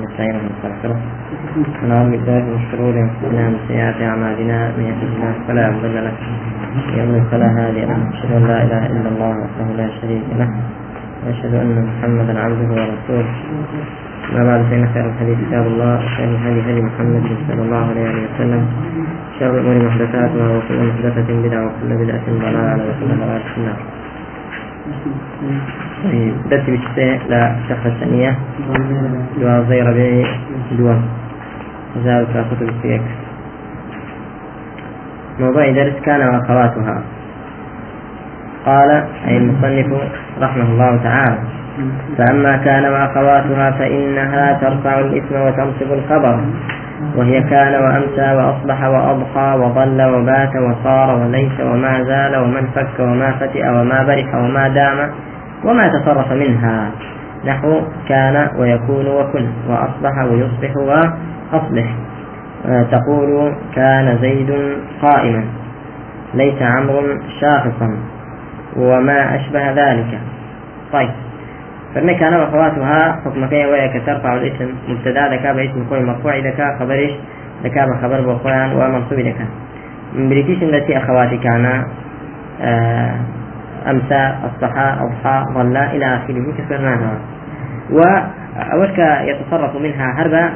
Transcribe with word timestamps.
نستعين 0.00 0.36
ونستغفره 0.36 0.98
ونعوذ 1.82 2.10
بالله 2.10 2.42
من 2.50 2.58
شرور 2.70 2.94
أنفسنا 3.04 3.42
ومن 3.46 3.58
سيئات 3.68 3.98
أعمالنا. 4.10 4.58
من 4.76 4.84
يهده 4.90 5.10
الله 5.14 5.32
فلا 5.46 5.64
مضل 5.70 5.94
له 6.06 6.16
ومن 6.98 7.22
فلا 7.30 7.48
هادي 7.58 7.82
له. 7.90 7.98
أشهد 8.14 8.30
أن 8.38 8.44
لا 8.50 8.58
إله 8.66 8.82
إلا 8.94 9.08
الله 9.14 9.32
وحده 9.42 9.66
لا 9.78 9.88
شريك 9.98 10.26
له 10.40 10.50
وأشهد 11.22 11.54
أن 11.54 11.74
محمدا 11.88 12.34
عبده 12.44 12.70
ورسوله. 12.74 13.34
ما 14.34 14.42
بعد 14.48 14.60
فإن 14.70 14.84
خير 14.94 15.04
الحديث 15.10 15.38
كتاب 15.46 15.64
الله 15.66 15.94
وخير 16.04 16.28
الهدي 16.28 16.60
هدي 16.68 16.82
محمد 16.88 17.26
صلى 17.48 17.62
الله 17.66 17.84
عليه 17.90 18.10
وسلم. 18.24 18.62
شر 19.38 19.52
الأمور 19.54 19.76
محدثاتها 19.88 20.46
وكل 20.56 20.78
محدثة 20.90 21.28
بدعة 21.44 21.62
وكل 21.66 21.90
بدعة 22.02 22.26
ضلالة 22.44 22.82
وكل 22.88 23.10
ضلالة 23.22 23.46
في 23.50 23.56
النار. 23.60 23.80
موضوع 35.40 35.70
درس 35.70 35.94
كان 36.04 36.20
وأخواتها. 36.28 37.02
قال 38.66 38.90
أي 39.28 39.36
المصنف 39.36 39.86
رحمه 40.40 40.64
الله 40.64 40.96
تعالى 40.96 41.38
فأما 42.18 42.56
كان 42.56 42.84
وأخواتها 42.84 43.70
فإنها 43.70 44.52
ترفع 44.60 45.00
الإثم 45.00 45.34
وتنصب 45.34 45.92
الخبر. 45.92 46.40
وهي 47.16 47.42
كان 47.42 47.74
وأمسى 47.82 48.32
وأصبح 48.36 48.84
وأضحى 48.84 49.58
وظل 49.58 50.02
وبات 50.02 50.56
وصار 50.56 51.18
وليس 51.18 51.60
وما 51.60 52.02
زال 52.02 52.36
ومن 52.36 52.66
فك 52.74 53.00
وما 53.00 53.32
فتئ 53.32 53.68
وما 53.68 54.02
برح 54.02 54.34
وما 54.34 54.68
دام 54.68 55.10
وما 55.64 55.88
تصرف 55.88 56.32
منها. 56.32 56.90
نحو 57.46 57.80
كان 58.08 58.48
ويكون 58.58 59.06
وكن 59.06 59.46
وأصبح 59.68 60.24
ويصبح 60.30 60.76
وأصبح. 60.76 61.94
تقول 62.90 63.54
كان 63.74 64.18
زيد 64.20 64.50
قائما. 65.02 65.44
ليس 66.34 66.62
عمرو 66.62 67.02
شاخصا. 67.40 67.96
وما 68.76 69.36
أشبه 69.36 69.70
ذلك. 69.70 70.20
طيب. 70.92 71.10
فإن 71.94 72.16
كان 72.18 72.34
وأخواتها 72.34 73.20
حكم 73.24 73.46
كي 73.46 73.66
ويك 73.66 74.02
ترفع 74.06 74.34
الاسم 74.34 74.74
مبتدأ 74.88 75.28
ذكا 75.28 75.52
باسم 75.52 75.86
كل 75.90 76.02
مرفوع 76.02 76.36
ذكا 76.38 76.76
خبرش 76.78 77.10
ذكا 77.64 77.86
بخبر 77.86 78.20
بخوان 78.20 78.72
ومنصوب 78.72 79.34
من 80.14 80.28
بريتيش 80.28 80.62
التي 80.62 80.98
أخواتي 80.98 81.36
كان 81.36 81.84
آه 82.62 83.14
أمسى 83.90 84.32
أصبح 84.44 84.78
أضحى 84.78 85.44
ظل 85.54 85.76
إلى 85.76 86.06
آخره 86.16 86.52
كسرناها 86.58 87.18
وأولك 87.90 88.98
يتصرف 88.98 89.76
منها 89.76 90.06
هربا 90.18 90.50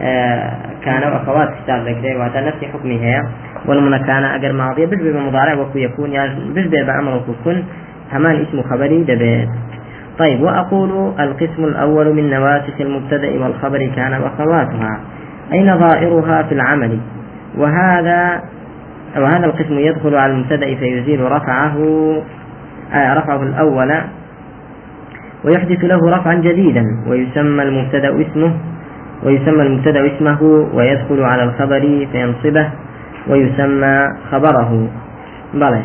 آه 0.00 0.52
كان 0.84 1.12
وأخوات 1.12 1.48
كتاب 1.64 1.88
ذكره 1.88 2.18
وهذا 2.18 2.40
نفس 2.40 2.64
حكمه. 2.72 2.92
هي 2.92 3.22
والمنا 3.66 3.98
كان 3.98 4.24
أجر 4.24 4.52
ماضية 4.52 4.86
بشبه 4.86 5.12
بمضارع 5.12 5.54
وكو 5.54 5.78
يكون 5.78 6.12
يعني 6.12 6.52
بشبه 6.54 6.82
بأمر 6.86 7.16
وكو 7.16 7.52
همان 8.12 8.36
اسم 8.42 8.62
خبري 8.62 9.04
دبيت. 9.04 9.48
طيب 10.18 10.42
وأقول 10.42 11.12
القسم 11.20 11.64
الأول 11.64 12.14
من 12.14 12.30
نواسخ 12.30 12.80
المبتدأ 12.80 13.44
والخبر 13.44 13.90
كان 13.96 14.12
وأخواتها 14.22 15.00
أي 15.52 15.64
نظائرها 15.64 16.42
في 16.42 16.54
العمل؟ 16.54 16.98
وهذا 17.58 18.42
وهذا 19.16 19.46
القسم 19.46 19.78
يدخل 19.78 20.14
على 20.14 20.32
المبتدأ 20.32 20.74
فيزيل 20.74 21.32
رفعه 21.32 21.76
آه 22.92 23.14
رفعه 23.14 23.42
الأول 23.42 23.94
ويحدث 25.44 25.84
له 25.84 26.10
رفعا 26.10 26.34
جديدا 26.34 26.84
ويسمى 27.08 27.62
المبتدأ 27.62 28.22
اسمه 28.22 28.52
ويسمى 29.24 29.62
المبتدأ 29.62 30.06
اسمه 30.06 30.42
ويدخل 30.74 31.22
على 31.22 31.42
الخبر 31.42 32.06
فينصبه 32.12 32.68
ويسمى 33.28 34.08
خبره. 34.32 34.88
بلى. 35.54 35.82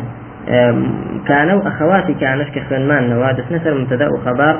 كانوا 1.28 1.68
أخواتي 1.68 2.14
كانش 2.14 2.48
كخنمان 2.54 3.10
نوادس 3.10 3.52
نسر 3.52 3.74
مبتدأ 3.74 4.08
خبر 4.24 4.56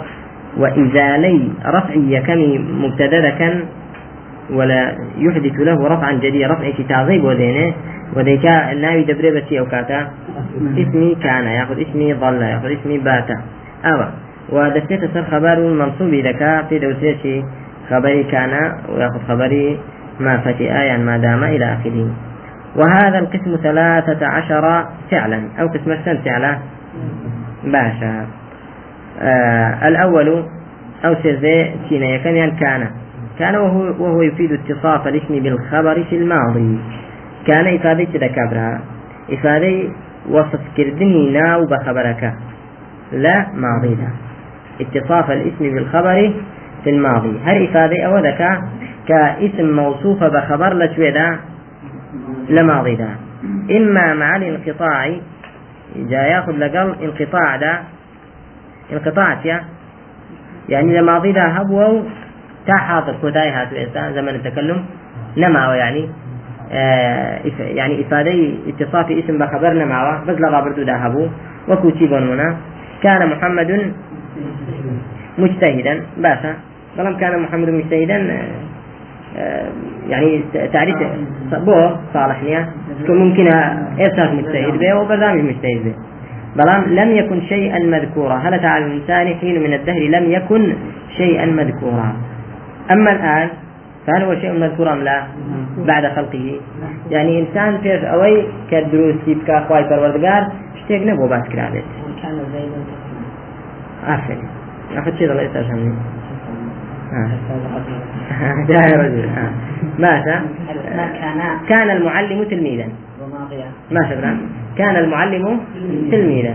وإزالي 0.56 1.48
رفعي 1.66 2.20
كمي 2.26 2.58
مبتدأ 2.58 3.30
كان 3.30 3.64
ولا 4.50 4.96
يحدث 5.18 5.60
له 5.60 5.88
رفعا 5.88 6.12
جديدا 6.12 6.46
رفع 6.46 6.70
تعظيم 6.88 7.24
ودينه 7.24 7.72
وديكا 8.16 8.72
الناوي 8.72 9.02
دبري 9.04 9.30
بتي 9.30 9.60
أو 9.60 9.66
كاتا. 9.66 10.08
اسمي 10.78 11.14
كان 11.22 11.44
يأخذ 11.44 11.80
اسمي 11.80 12.14
ظل 12.14 12.42
يأخذ 12.42 12.70
اسمي 12.80 12.98
باتا 12.98 13.36
أو 13.84 14.04
ودستيت 14.52 15.00
سر 15.14 15.24
خبر 15.30 15.60
منصوب 15.60 16.14
لك 16.14 16.64
في 16.68 16.78
دوتيتي 16.78 17.44
خبري 17.90 18.24
كان 18.24 18.52
ويأخذ 18.88 19.20
خبري 19.28 19.78
ما 20.20 20.38
فتئ 20.38 20.64
يعني 20.64 21.04
ما 21.04 21.16
دام 21.16 21.44
إلى 21.44 21.64
آخره. 21.64 22.29
وهذا 22.76 23.18
القسم 23.18 23.56
ثلاثة 23.62 24.26
عشر 24.26 24.86
فعلا 25.10 25.42
أو 25.60 25.66
قسم 25.66 25.96
فعلا. 26.24 26.58
باشا. 27.64 28.26
آه 29.20 29.88
الأول 29.88 30.44
أو 31.04 31.14
سيزي 31.22 31.70
تينا 31.88 32.16
كان 32.16 32.50
كان. 32.50 32.86
كان 33.38 33.56
وهو, 33.56 33.80
وهو 33.80 34.22
يفيد 34.22 34.52
اتصاف 34.52 35.08
الاسم 35.08 35.42
بالخبر 35.42 36.04
في 36.10 36.16
الماضي. 36.16 36.78
كان 37.46 37.74
إفادة 37.74 38.08
ذكابرها 38.14 38.80
إفادة 39.32 39.88
وصف 40.30 40.60
كردني 40.76 41.30
ناو 41.32 41.66
بخبرك. 41.66 42.34
لا 43.12 43.46
ماضي 43.54 43.94
لا. 43.94 44.10
اتصاف 44.80 45.30
الاسم 45.30 45.74
بالخبر 45.74 46.32
في 46.84 46.90
الماضي. 46.90 47.40
هل 47.44 47.68
إفادة 47.68 48.02
أو 48.06 48.18
ذكا 48.18 48.62
كاسم 49.08 49.76
موصوف 49.76 50.24
بخبر 50.24 50.74
لتويدا 50.74 51.38
لماضي 52.50 52.94
دا 52.96 53.10
إما 53.76 54.14
مع 54.14 54.36
الانقطاع 54.36 55.10
جاء 55.96 56.24
يأخذ 56.30 56.52
لقل 56.52 56.94
انقطاع 57.02 57.56
دا 57.56 57.72
انقطاع 58.92 59.38
يا 59.44 59.64
يعني 60.68 60.98
لماضي 60.98 61.32
دا 61.32 61.46
هبو 61.56 62.02
تا 62.66 62.76
حاضر 62.76 63.14
كوداي 63.20 63.50
هاتو 63.50 63.76
إنسان 63.76 64.14
زمن 64.14 64.28
التكلم 64.28 64.84
نما 65.36 65.74
يعني 65.74 66.02
آه 66.72 67.40
يعني 67.58 68.00
إفادة 68.02 68.34
اتصاف 68.68 69.10
اسم 69.10 69.38
بخبرنا 69.38 69.84
معه 69.84 70.24
بس 70.24 70.36
لغا 70.38 70.60
بردو 70.60 70.82
دا 70.82 70.96
هبو 71.06 71.28
هنا. 72.32 72.56
كان 73.02 73.20
محمد 73.28 73.92
مجتهدا 75.38 75.94
باشا 76.16 76.52
ظلم 76.96 77.14
كان 77.16 77.42
محمد 77.42 77.68
مجتهدا 77.68 78.18
يعني 80.08 80.42
تعريف 80.72 80.96
بو 81.52 81.90
صالح 82.14 82.42
نيا 82.42 82.68
ممكن 83.08 83.46
إرسال 84.00 84.36
مجتهد 84.36 84.78
به 84.78 84.94
وبرنامج 84.94 85.40
مجتهد 85.40 85.84
به. 85.84 85.94
بلام 86.56 86.84
لم 86.84 87.10
يكن 87.16 87.40
شيئا 87.40 87.78
مذكورا. 87.78 88.34
هل 88.34 88.66
على 88.66 88.86
الإنسان 88.86 89.34
حين 89.34 89.62
من 89.62 89.72
الدهر 89.74 90.02
لم 90.02 90.30
يكن 90.30 90.74
شيئا 91.16 91.46
مذكورا؟ 91.46 92.12
أما 92.90 93.12
الآن 93.12 93.48
فهل 94.06 94.22
هو 94.22 94.34
شيء 94.34 94.52
مذكور 94.52 94.92
أم 94.92 95.02
لا؟ 95.02 95.22
بعد 95.86 96.06
خلقه. 96.06 96.60
يعني 97.10 97.40
إنسان 97.40 97.78
في 97.78 98.12
أوي 98.12 98.44
كدروس 98.70 99.14
يبكى 99.26 99.64
خواي 99.68 99.84
پروردگار 99.84 100.42
شتيك 100.84 101.02
نبو 101.06 101.28
باس 101.28 101.48
كرابت 101.52 101.84
عارفين 104.06 104.38
أخذ 104.96 105.16
شيء 105.18 105.30
الله 105.32 105.42
يسترشمني 105.42 105.94
جاء 108.68 108.98
رجل 109.00 109.28
مات 109.98 110.24
كان. 111.68 111.90
المعلم 111.90 112.44
تلميذا. 112.44 112.84
ما 113.90 114.10
شبنا 114.10 114.36
كان 114.78 114.96
المعلم 114.96 115.60
تلميذا. 116.10 116.54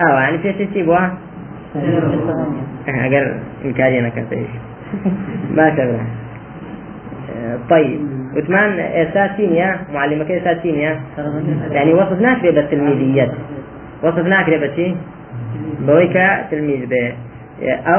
آه 0.00 0.20
يعني 0.20 0.38
في 0.38 0.52
تسيبوا 0.52 0.98
اگر 2.88 3.36
امكانية 3.64 4.08
كنت 4.08 4.34
ما 5.54 5.70
شبنا 5.76 6.06
طيب. 7.70 8.00
وثمان 8.36 8.78
اساسينيا 8.78 9.76
معلمك 9.94 10.30
اساسينيا 10.30 11.00
يعني 11.70 11.94
وصفناك 11.94 12.42
بالتلميذيات 12.42 13.30
وصفناك 14.02 14.50
بتي 14.50 14.96
بويك 15.86 16.16
تلميذ 16.50 16.86
به. 16.86 17.12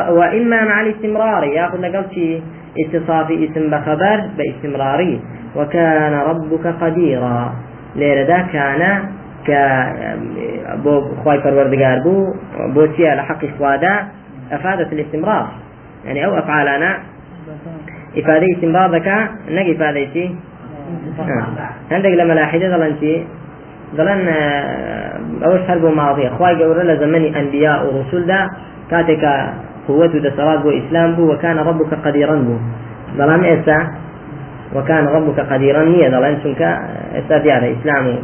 وإما 0.10 0.64
مع 0.66 0.82
الاستمرار 0.82 1.44
يأخذ 1.44 1.78
لقل 1.78 2.06
شيء 2.14 2.44
اتصاف 2.80 3.32
اسم 3.32 3.70
بخبر 3.70 4.30
باستمراري 4.38 5.22
وكان 5.56 6.14
ربك 6.14 6.68
قديرا. 6.82 7.54
ليرة 7.96 8.48
كان 8.54 9.04
ك 9.48 9.52
بو 10.84 11.02
خواي 11.24 11.42
پروردگار 11.42 12.04
بو 12.04 12.34
بو 12.74 12.86
تيا 12.86 13.16
لحق 13.16 13.46
إخوادا 13.46 14.08
أفادت 14.52 14.94
الاستمرار. 14.94 15.48
يعني 16.06 16.26
أو 16.26 16.38
أفعالنا. 16.38 16.98
إفادة 18.18 18.46
استمرار 18.56 18.96
ذكا 18.96 19.30
نجي 19.50 19.76
إفادة 19.76 20.14
شيء 20.14 20.36
عندك 21.92 22.10
لما 22.10 22.34
لاحظة 22.34 22.78
ظلن 22.78 22.96
شيء 23.00 23.26
ظلن 23.96 24.28
أوش 25.44 25.62
حرب 25.68 25.86
ماضية. 25.86 26.30
خواي 26.30 26.64
قول 26.64 26.98
زمن 27.00 27.36
أنبياء 27.36 27.86
ورسول 27.86 28.26
ده 28.26 28.50
كاتك 28.91 29.24
قوته 29.88 30.19
دسرات 30.19 30.59
بو 30.63 30.69
إسلام 30.69 31.15
بو 31.15 31.24
وكان 31.33 31.57
ربك 31.57 31.91
قديرا 32.06 32.36
بو 32.36 32.56
بەڵام 33.18 33.41
ئێستا 33.50 33.77
وكان 34.75 35.06
ربك 35.15 35.39
قديرا 35.51 35.83
هي 35.94 36.03
ظلان 36.13 36.36
چونك 36.44 36.62
ئێستا 37.15 37.36
دیارە 37.44 37.68
ئیسلام 37.74 38.03
و 38.07 38.15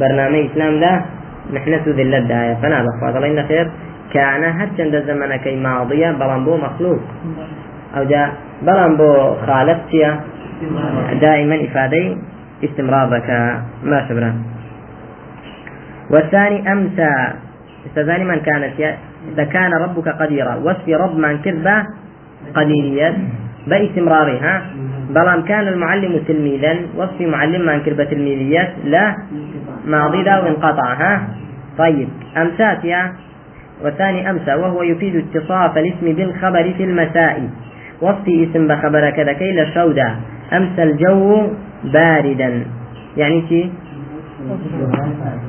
بەرنامەی 0.00 0.42
ئیسلامدا 0.46 0.92
محنة 1.54 1.84
ذلت 1.98 2.24
داية 2.32 2.54
فنا 2.62 2.78
بخوا 2.86 3.10
ظلين 3.10 3.42
خير 3.48 3.66
كان 4.14 4.42
هرچند 4.58 4.94
زمنكي 5.08 5.56
ماضية 5.56 6.10
بلان 6.20 6.44
بو 6.44 6.56
مخلوق 6.56 7.00
أو 7.96 8.04
جاء 8.04 8.28
بلان 8.66 8.96
بو 8.96 9.10
خالق 9.46 9.80
دائما 11.20 11.56
إفادة 11.64 12.16
استمرارك 12.64 13.28
ما 13.90 13.98
شبرا 14.08 14.30
والثاني 16.10 16.72
أمسى 16.72 17.12
استاذاني 17.86 18.24
من 18.24 18.40
كانت 18.48 18.74
إذا 19.34 19.44
كان 19.44 19.72
ربك 19.74 20.08
قديرا. 20.08 20.54
وصف 20.54 20.88
رب 20.88 21.16
من 21.18 21.38
كذبة 21.38 21.76
قديرية. 22.54 23.14
باستمرارها 23.66 24.62
بلام 25.10 25.42
كان 25.42 25.68
المعلم 25.68 26.20
تلميذا. 26.28 26.76
وصف 26.96 27.20
معلم 27.20 27.66
من 27.66 27.80
كذبة 27.80 28.04
تلميذية. 28.04 28.74
لا 28.84 29.16
ماضي 29.86 30.22
ذا 30.22 30.38
وانقطع 30.38 30.94
ها؟ 30.94 31.28
طيب 31.78 32.08
أمسات 32.36 32.84
يا؟ 32.84 33.12
والثاني 33.84 34.30
أمسى 34.30 34.54
وهو 34.54 34.82
يفيد 34.82 35.16
اتصاف 35.16 35.78
الاسم 35.78 36.12
بالخبر 36.12 36.72
في 36.76 36.84
المساء. 36.84 37.50
وصف 38.00 38.28
اسم 38.28 38.68
بخبر 38.68 39.10
كذا 39.10 39.32
كي 39.32 39.52
لشودا 39.52 40.16
أمسى 40.52 40.82
الجو 40.82 41.50
باردا. 41.84 42.64
يعني 43.16 43.48
شي؟ 43.48 43.70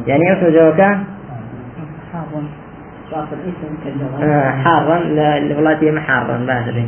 يعني 0.07 0.23
إيش 0.31 0.53
جوكا 0.53 1.03
آه، 4.24 4.51
حارا 4.51 5.00
لغلاتي 5.39 5.92
محارا 5.92 6.38
باشا 6.38 6.83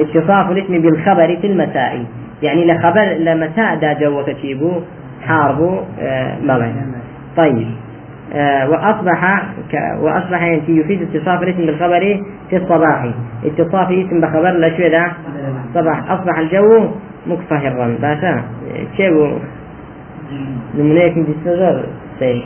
اتصاف 0.00 0.50
الاسم 0.50 0.78
بالخبر 0.78 1.36
في 1.40 1.46
المساء. 1.46 2.04
يعني 2.42 2.64
لخبر 2.72 3.02
لمساء 3.02 3.76
دا 3.76 3.92
جوك 3.92 4.30
تشيبو 4.30 4.80
حاربو 5.26 5.80
آه 6.00 6.36
طيب. 7.36 7.68
آه 8.34 8.70
وأصبح 8.70 9.42
ك... 9.72 9.74
وأصبح 10.00 10.42
يعني 10.42 10.62
يفيد 10.68 11.02
اتصاف 11.02 11.42
الاسم 11.42 11.66
بالخبر 11.66 12.20
في 12.50 12.56
الصباح. 12.56 13.10
اتصاف 13.44 13.88
اسم 13.90 14.20
بخبر 14.20 14.50
لا 14.50 14.76
شو 14.76 14.82
ذا. 14.82 15.12
صباح. 15.74 16.10
أصبح 16.10 16.38
الجو 16.38 16.88
مكفهرا 17.26 17.96
باشا 18.02 18.42
كيف 18.96 19.14
نمنيك 20.78 21.16
من 21.16 21.34
الصغر 21.38 21.84
سي 22.18 22.44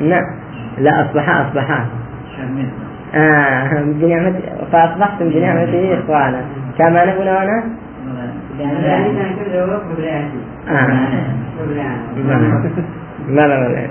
نعم. 0.00 0.24
لا 0.80 0.90
أصبح 1.06 1.28
أصبح 1.30 1.84
آه 3.14 3.82
بنعمة 3.82 4.34
فأصبحتم 4.72 5.28
بنعمته 5.28 5.98
إخوانا. 6.04 6.40
كما 6.78 7.04
نقول 7.04 7.28
هنا 7.28 7.64
آه. 10.68 11.08
لا 13.28 13.46
لا 13.46 13.68
لا. 13.68 13.88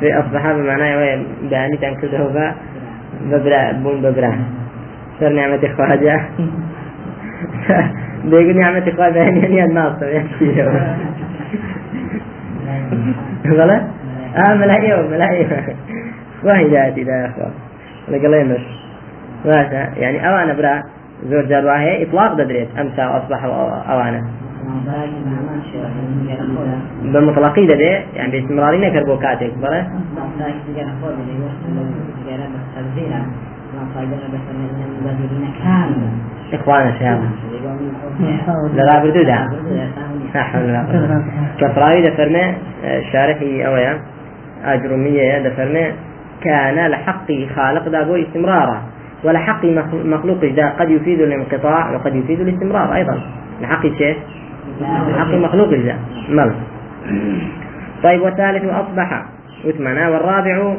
في 0.00 0.18
أصبح 0.18 0.52
بمعنى 0.52 1.24
بأني 1.50 1.76
تنكده 1.76 2.54
ببرا 3.30 3.72
بون 3.72 4.00
ببرا. 4.02 4.32
سر 5.20 5.28
نعمة 5.28 5.60
إخواجة 5.64 6.20
بيقول 8.24 8.56
نعمة 8.56 8.82
إخواجة 8.88 9.18
يعني 9.18 9.64
الناصر 9.64 10.06
يعني 10.06 10.28
غلط؟ 13.46 13.82
آه 13.82 13.97
ملايين 14.36 15.10
ملايين 15.10 15.48
لا 17.06 17.12
يا 17.22 17.26
أخوان 17.26 17.50
لقلين 18.08 18.52
مش 18.52 18.60
ماشي 19.44 20.00
يعني 20.00 20.28
أوانا 20.28 20.52
برا 20.52 20.82
زور 21.30 21.42
جار 21.44 21.66
وهي 21.66 22.02
إطلاق 22.02 22.32
بدريت 22.34 22.68
أمسى 22.78 23.04
وأصبح 23.06 23.44
أوانا 23.90 24.24
بمطلقي 27.02 27.66
ده 27.66 27.74
يعني 28.16 28.30
باستمراري 28.32 28.78
نكر 28.78 29.04
بوكاتك 29.04 29.52
برا 29.62 29.86
إخوانا 36.52 36.98
شباب 36.98 37.20
لا 38.74 39.02
بردو 39.02 39.22
ده 39.22 39.48
كفراوي 41.60 42.02
دفرنا 42.10 42.54
شارحي 43.12 43.66
أويا 43.66 43.98
أجرمية 44.64 45.38
دفرنا 45.38 45.92
كان 46.40 46.90
لحق 46.90 47.26
خالق 47.56 47.88
دا 47.88 48.02
بو 48.02 48.16
استمرارا 48.16 48.82
ولحق 49.24 49.64
مخلوق 49.92 50.44
دا 50.44 50.68
قد 50.68 50.90
يفيد 50.90 51.20
الانقطاع 51.20 51.94
وقد 51.94 52.16
يفيد 52.16 52.40
الاستمرار 52.40 52.94
أيضا. 52.94 53.20
لحق 53.62 53.82
شيء؟ 53.82 54.16
لحق 54.80 55.34
مخلوق 55.34 55.70
دا. 55.70 55.96
مل. 56.28 56.52
طيب 58.02 58.20
والثالث 58.22 58.64
أصبح. 58.64 59.24
وثمنا 59.64 60.08
والرابع 60.08 60.74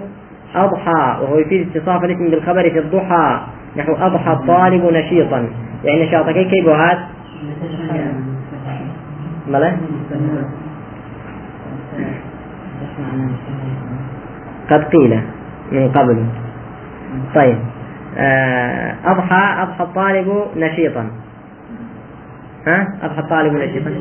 أضحى 0.55 1.17
وهو 1.21 1.39
يفيد 1.39 1.67
اتصاف 1.75 2.03
الاسم 2.03 2.29
بالخبر 2.29 2.69
في 2.69 2.79
الضحى. 2.79 3.39
نحو 3.77 3.93
أضحى 3.93 4.31
الطالب 4.31 4.93
نشيطا. 4.93 5.49
يعني 5.83 6.05
نشاطك 6.05 6.33
كيف 6.33 6.67
هات 6.67 6.97
ملا 9.47 9.71
قد 14.69 14.83
قيل 14.83 15.21
من 15.71 15.91
قبل. 15.91 16.25
طيب. 17.35 17.57
آه، 18.17 18.95
أضحى 19.05 19.63
أضحى 19.63 19.83
الطالب 19.83 20.45
نشيطا. 20.57 21.09
ها؟ 22.67 22.87
أضحى 23.03 23.19
الطالب 23.19 23.53
نشيطا. 23.53 23.91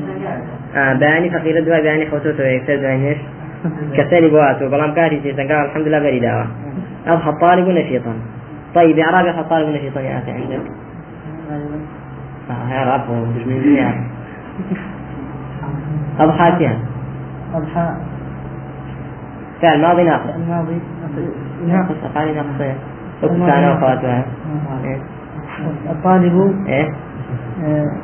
آه 0.77 0.95
باني 0.95 1.31
فقير 1.31 1.59
الدواء 1.59 1.83
باني 1.83 2.11
خوتوتو 2.11 2.43
يكسر 2.43 2.77
دواء 2.77 2.93
إيش 2.93 3.19
كسالي 3.95 4.29
بواتو 4.29 4.69
بلام 4.69 4.95
كاري 4.95 5.17
جيسا 5.21 5.43
قال 5.43 5.53
الحمد 5.53 5.89
لله 5.89 5.99
بري 5.99 6.47
أضحى 7.07 7.31
الطالب 7.31 7.69
نشيطا. 7.69 8.13
طيب 8.75 8.99
إعراب 8.99 9.27
أضحى 9.27 9.41
الطالب 9.41 9.69
نشيطا 9.69 10.01
يا 10.01 10.19
أخي 10.19 10.31
عندك. 10.31 10.61
آه 12.51 12.73
إعراب 12.73 13.01
مش 13.11 13.47
من 13.47 13.79
أضحى 16.21 16.59
كيان 16.59 16.79
أضحى. 17.55 18.08
فعل 19.63 19.81
ماضي 19.81 20.05
ناقص. 20.05 20.35
الماضي 20.35 20.81
ناقص. 21.67 21.95
أفعال 22.11 22.37
ناقصة 22.37 22.75
وأخواتها 23.71 24.25
إيه. 24.85 24.99
الطالب 25.91 26.67
إيه. 26.67 26.89
آه، 27.65 27.97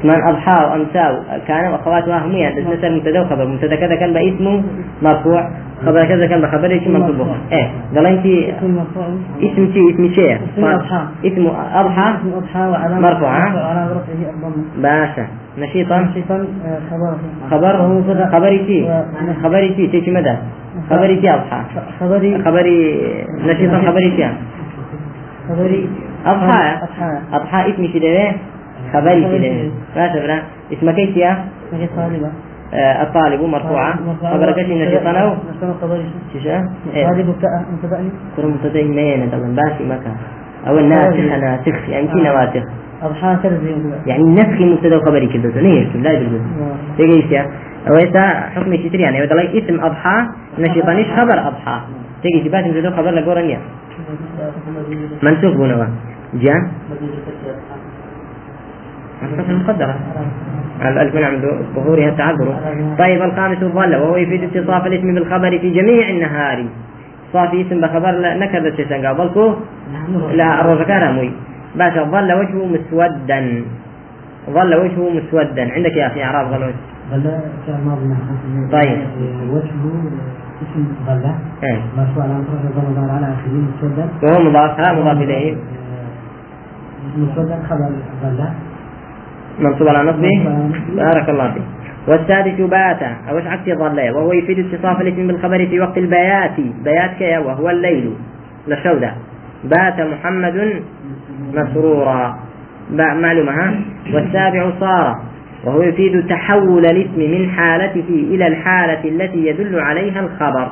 اسمان 0.00 0.28
أضحى 0.28 0.64
وأمساء 0.64 1.40
كان 1.48 1.72
وأخواتها 1.72 2.26
هم 2.26 2.32
يعني 2.32 2.60
مثل 2.60 2.96
مبتدا 2.96 3.20
وخبر 3.20 3.46
مبتدا 3.46 3.76
كذا 3.76 3.94
كان 3.94 4.12
باسمه 4.12 4.64
مرفوع. 5.02 5.50
خبر 5.86 6.04
كذا 6.04 6.26
كان 6.26 6.40
بخبر 6.40 6.70
إيش 6.70 6.86
منصوب 6.86 7.28
إيه 7.52 7.70
قال 7.94 8.06
انت 8.06 8.26
اسم 8.26 8.74
مرفوع 8.76 9.06
اسم 9.42 9.72
شيء 9.72 9.94
اسم 9.94 10.12
شيء. 10.14 10.36
اسم 10.36 10.64
أضحى. 10.64 11.00
اسم 11.24 11.46
أضحى. 11.46 12.14
اسم 12.14 12.32
أضحى 12.36 12.60
وعلامة 12.60 13.00
مرفوع، 13.00 13.38
ها؟ 13.38 13.54
وعلامة 13.54 13.90
رفعه 13.92 14.30
الضمة 14.34 14.64
باشا. 14.82 15.26
نشيطا. 15.58 16.00
نشيطا 16.00 16.34
آه، 16.34 16.78
خبر 16.90 17.14
خبر. 17.50 18.26
خبري 18.32 18.58
شيء. 18.66 18.88
و- 18.90 19.42
خبري 19.42 19.74
شيء. 19.76 19.90
تيجي 19.90 20.10
مدى؟ 20.10 20.34
خبري 20.90 21.20
شيء 21.20 21.34
أضحى. 21.34 21.60
خبري. 22.00 22.42
خبري 22.44 23.00
نشيطا 23.44 23.78
خبري 23.90 24.10
شيء. 24.16 24.28
خبري. 25.48 25.88
أضحى. 26.26 26.76
أضحى. 26.82 27.18
أضحى. 27.32 27.70
اسمي 27.74 27.88
كده 27.88 28.32
خبري 28.92 29.22
كده 29.38 29.70
باشا 29.96 30.26
برا. 30.26 30.38
اسمك 30.72 30.98
إيش 30.98 31.16
يا؟ 31.16 31.44
طالبة. 31.96 32.26
آه، 32.26 32.47
الطالب 32.72 33.40
مرفوعة. 33.40 33.98
خبرك 34.22 34.58
إيش 34.58 34.68
نشيطا 34.68 35.10
أو؟ 35.10 35.34
نشيطا 35.50 35.74
خبري 35.82 36.04
شيشة. 36.32 36.64
إيه. 36.94 37.06
طالب 37.06 37.28
مبتدأ 37.28 37.64
مبتدأني 37.72 38.10
كل 38.36 38.46
مبتدئ 38.46 38.84
مين؟ 38.84 39.30
طبعا 39.30 39.56
باشي 39.56 39.84
مكان. 39.84 40.16
أو 40.68 40.78
الناسخ 40.78 41.16
ناسخ 41.16 41.88
يعني 41.88 42.08
في 42.08 42.14
نواسخ 42.14 42.62
أضحى 43.02 43.34
مبتدأ 43.34 44.00
يعني 44.06 44.24
نسخ 44.24 44.60
مبتدأ 44.60 44.96
وخبري 44.96 45.26
كده 45.26 45.60
ليش؟ 45.60 45.96
لا 45.96 46.12
يدري 46.12 46.40
تيجي 46.96 47.34
يا؟ 47.34 47.46
ويسا 47.90 48.30
حكم 48.30 48.74
كتير 48.76 49.00
يعني. 49.00 49.22
وده 49.22 49.58
اسم 49.58 49.80
أضحى؟ 49.84 50.26
نشيطانيش 50.58 51.06
خبر 51.06 51.48
أضحى. 51.48 51.80
تيجي 52.22 52.48
جبات 52.48 52.64
مبتدأ 52.66 52.90
خبر 52.90 53.10
لقورنيا 53.10 53.58
منسوخ 55.22 55.54
بنوا 55.56 55.86
جاء. 56.34 56.60
على 60.80 60.90
الألف 60.90 61.14
من 61.14 61.24
عند 61.24 61.44
ظهورها 61.74 62.10
تعذر 62.10 62.54
طيب 62.98 63.22
الخامس 63.22 63.62
الظل 63.62 63.96
وهو 63.96 64.16
يفيد 64.16 64.42
اتصاف 64.44 64.86
الاسم 64.86 65.14
بالخبر 65.14 65.58
في 65.58 65.70
جميع 65.70 66.08
النهار. 66.08 66.66
صافي 67.32 67.66
اسم 67.66 67.80
بخبر 67.80 68.10
لا 68.10 68.34
نكر 68.34 68.70
تشتنقا 68.70 69.12
بلكو؟ 69.12 69.54
لا 70.32 70.60
الرزكار 70.60 71.12
موي. 71.12 71.30
باشا 71.76 72.04
ظل 72.04 72.32
وجهه 72.32 72.66
مسودا. 72.66 73.64
ظل 74.50 74.74
وجهه 74.74 75.10
مسودا. 75.10 75.72
عندك 75.72 75.96
يا 75.96 76.06
أخي 76.06 76.24
أعراب 76.24 76.46
ظل 76.50 76.62
وجهه 76.62 76.74
غلاء 77.12 77.50
فعل 77.66 77.80
ماضي 77.86 78.06
نعم. 78.06 78.70
طيب. 78.72 78.98
وجهه 79.50 79.84
اسم 80.62 80.84
غلاء 81.08 81.38
إيه. 81.62 81.80
مرفوع 81.96 82.24
على 82.24 82.34
ضم 82.76 82.94
ظهر 82.94 83.10
على 83.10 83.26
اخره 83.26 83.56
مسودا. 83.68 84.08
وهو 84.22 84.50
مضاف 84.50 84.80
ها 84.80 84.92
مضاف 84.92 85.16
إليه. 85.22 85.56
المفرد 87.16 87.62
خبر 87.70 87.90
ظل 88.22 88.67
منصوب 89.60 89.88
على 89.88 90.10
نصبه؟ 90.10 90.44
بارك 90.96 91.28
الله 91.28 91.52
فيك. 91.52 91.62
والسادس 92.08 92.60
بات 92.60 93.02
أو 93.02 93.36
عكس 93.36 93.64
ظل 93.64 94.10
وهو 94.10 94.32
يفيد 94.32 94.58
اتصاف 94.58 95.00
الاسم 95.00 95.26
بالخبر 95.26 95.66
في 95.66 95.80
وقت 95.80 95.98
البيات. 95.98 96.60
بيات 96.84 97.10
كيا 97.18 97.38
وهو 97.38 97.70
الليل. 97.70 98.12
لشودة 98.68 99.12
بات 99.64 100.00
محمد 100.00 100.82
مسرورا. 101.54 102.38
معلومة 102.92 103.52
ها؟ 103.52 103.74
والسابع 104.14 104.70
صار. 104.80 105.16
وهو 105.64 105.82
يفيد 105.82 106.26
تحول 106.28 106.86
الاسم 106.86 107.20
من 107.20 107.50
حالته 107.50 108.08
إلى 108.08 108.46
الحالة 108.46 109.04
التي 109.04 109.46
يدل 109.46 109.80
عليها 109.80 110.20
الخبر. 110.20 110.68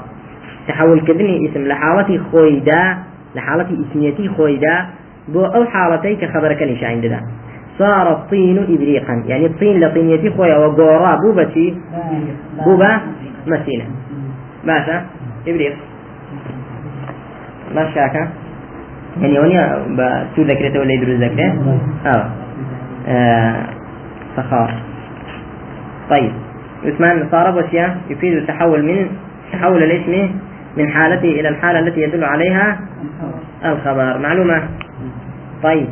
تحول 0.69 1.01
كذني 1.01 1.51
اسم 1.51 1.61
لحالة 1.67 2.21
خويدا 2.33 2.97
لحالة 3.35 3.67
اسميتي 3.91 4.29
خويدا 4.29 4.87
بو 5.29 5.45
أو 5.45 5.65
حالتي 5.65 6.17
كخبرك 6.17 6.63
ليش 6.63 6.85
عندنا 6.85 7.21
صار 7.79 8.13
الطين 8.13 8.59
إبريقا. 8.59 9.23
يعني 9.27 9.47
الطين 9.47 9.81
لطينيتي 9.81 10.31
خويا 10.31 10.57
وقورا 10.57 11.17
بوبتي 11.17 11.77
بوبا 12.65 13.01
مسينة 13.47 13.85
ماشا؟ 14.65 15.05
إبريق. 15.49 15.77
ما 17.75 17.95
شاكا 17.95 18.29
يعني 19.21 19.39
هوني 19.39 19.59
بتو 19.97 20.43
ذكرته 20.43 20.81
ولا 20.81 20.93
يدرس 20.93 21.21
ذكره؟ 21.21 21.79
آه. 22.07 22.31
آه. 23.09 23.67
فخار. 24.37 24.75
طيب. 26.11 26.33
عثمان 26.85 27.29
صار 27.31 27.59
وشيا 27.59 27.97
يفيد 28.11 28.33
التحول 28.33 28.85
من 28.85 29.07
تحول 29.53 29.83
الاسم 29.83 30.31
من 30.77 30.91
حالته 30.91 31.29
إلى 31.29 31.49
الحالة 31.49 31.79
التي 31.79 32.01
يدل 32.01 32.25
عليها 32.25 32.81
الخبر. 33.65 34.19
معلومة؟ 34.19 34.63
طيب. 35.63 35.87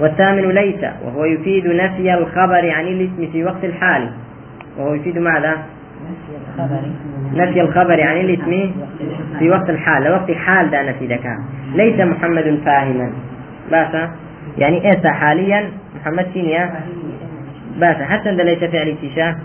والثامن 0.00 0.48
ليس 0.50 0.84
وهو 1.04 1.24
يفيد 1.24 1.66
نفي 1.66 2.14
الخبر 2.14 2.70
عن 2.70 2.86
الاسم 2.86 3.32
في 3.32 3.44
وقت 3.44 3.64
الحال. 3.64 4.10
وهو 4.78 4.94
يفيد 4.94 5.18
ماذا؟ 5.18 5.56
نفي 7.34 7.60
الخبر 7.60 8.02
عن 8.02 8.16
الاسم 8.16 8.72
في 9.38 9.50
وقت 9.50 9.70
الحال. 9.70 10.12
وقت 10.12 10.30
حال 10.30 10.70
ده 10.70 10.82
نفي 10.82 11.06
ذكاء. 11.06 11.38
ليس 11.74 12.00
محمد 12.00 12.60
فاهما. 12.64 13.12
باشا 13.70 14.10
يعني 14.58 14.90
إيسا 14.90 15.10
حاليا. 15.10 15.70
محمد 16.00 16.26
سينيا 16.34 16.70
باشا 17.80 18.04
حتى 18.04 18.28
عند 18.28 18.40
ليس 18.40 18.58
فعل 18.64 18.94
تشاه 19.02 19.36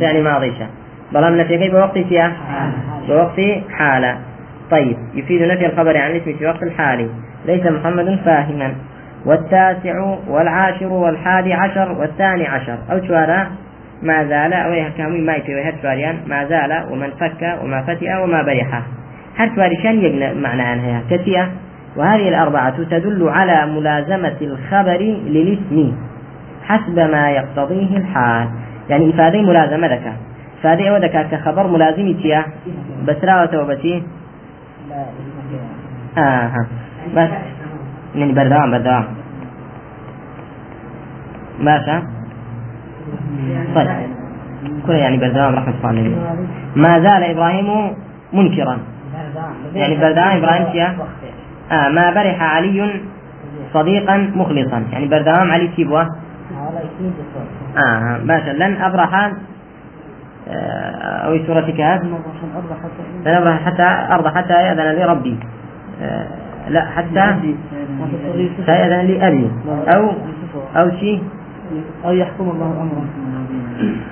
فعل 0.00 0.22
ماضي 0.22 0.52
شاه 0.58 0.68
بلام 1.12 1.36
نفي 1.36 1.58
كيف 1.58 1.72
بوقت 1.72 1.98
فيها 1.98 2.32
بوقت 3.08 3.40
حالة 3.70 4.18
طيب. 4.70 4.96
يفيد 5.14 5.42
نفي 5.42 5.66
الخبر 5.66 5.96
عن 5.96 6.10
الاسم 6.10 6.38
في 6.38 6.46
وقت 6.46 6.62
الحال. 6.62 7.08
ليس 7.46 7.66
محمد 7.66 8.18
فاهما. 8.24 8.74
والتاسع 9.26 10.16
والعاشر 10.28 10.86
والحادي 10.86 11.54
عشر 11.54 11.92
والثاني 11.92 12.46
عشر. 12.46 12.78
أو 12.92 13.06
شوارا 13.06 13.46
ما 14.02 14.24
زال. 14.24 14.52
أو 14.52 14.90
كامل 14.98 15.26
ما 15.26 15.34
يتوي 15.34 15.62
هر 15.62 15.74
شواريان. 15.82 16.16
ما 16.26 16.44
زال. 16.44 16.84
ومن 16.90 17.10
فك 17.10 17.58
وما 17.62 17.82
فتئ 17.82 18.16
وما 18.22 18.42
برح. 18.42 18.82
هر 19.36 19.50
شوارشان 19.54 20.04
يجنى 20.04 20.34
معنى 20.34 20.62
عنها؟ 20.62 21.02
كثيرة. 21.10 21.50
وهذه 21.96 22.28
الأربعة 22.28 22.82
تدل 22.90 23.28
على 23.28 23.66
ملازمة 23.66 24.36
الخبر 24.40 25.00
للاسم. 25.26 25.92
حسب 26.64 26.98
ما 26.98 27.30
يقتضيه 27.30 27.96
الحال. 27.96 28.48
يعني 28.90 29.10
إفادة 29.10 29.42
ملازمة 29.42 29.86
ذكا 29.86 30.12
إفادة 30.60 30.88
أودك 30.88 31.26
كخبر 31.30 31.66
ملازم 31.66 32.12
تيا 32.22 32.44
بسرا 33.04 33.42
وتوبتي 33.42 34.02
آه. 36.18 36.66
بس. 37.16 37.28
من 38.14 38.34
بردوام 38.34 38.70
بردوام 38.70 39.04
ماشي 41.60 42.00
طيب. 43.74 44.10
كل 44.86 44.92
يعني 44.92 45.16
بردوام 45.16 45.54
رحمة 45.54 45.74
الله 45.74 45.88
عليه 45.88 46.16
ما 46.76 47.00
زال 47.00 47.22
إبراهيم 47.24 47.96
منكرا. 48.32 48.78
يعني 49.74 49.96
بردوام 49.96 50.36
إبراهيم 50.36 50.72
تيا 50.72 50.96
آه 51.72 51.88
ما 51.88 52.10
برح 52.10 52.42
علي 52.42 53.00
صديقا 53.74 54.16
مخلصا. 54.34 54.84
يعني 54.92 55.06
بردوام 55.08 55.50
علي 55.50 55.68
تيبوه 55.68 56.06
آه 57.76 58.18
باشا 58.24 58.50
لن 58.50 58.82
أبرح 58.82 59.14
آه 59.14 59.30
أو 61.26 61.38
سورة 61.46 61.70
كهف. 61.70 62.02
لن 63.26 63.34
أبرح 63.34 63.64
حتى 63.66 64.14
أرضى 64.14 64.30
حتى 64.30 64.52
يأذن 64.52 64.98
لي 64.98 65.04
ربي 65.04 65.38
آه 66.02 66.26
لا 66.70 66.86
حتى 66.96 67.54
سيأذن 68.66 69.06
لي 69.06 69.28
أبي 69.28 69.50
أو 69.94 70.12
أو 70.76 70.90
شيء. 70.90 71.22
أو 72.04 72.12
يحكم 72.12 72.50
الله 72.50 72.66
أمرا 72.82 73.04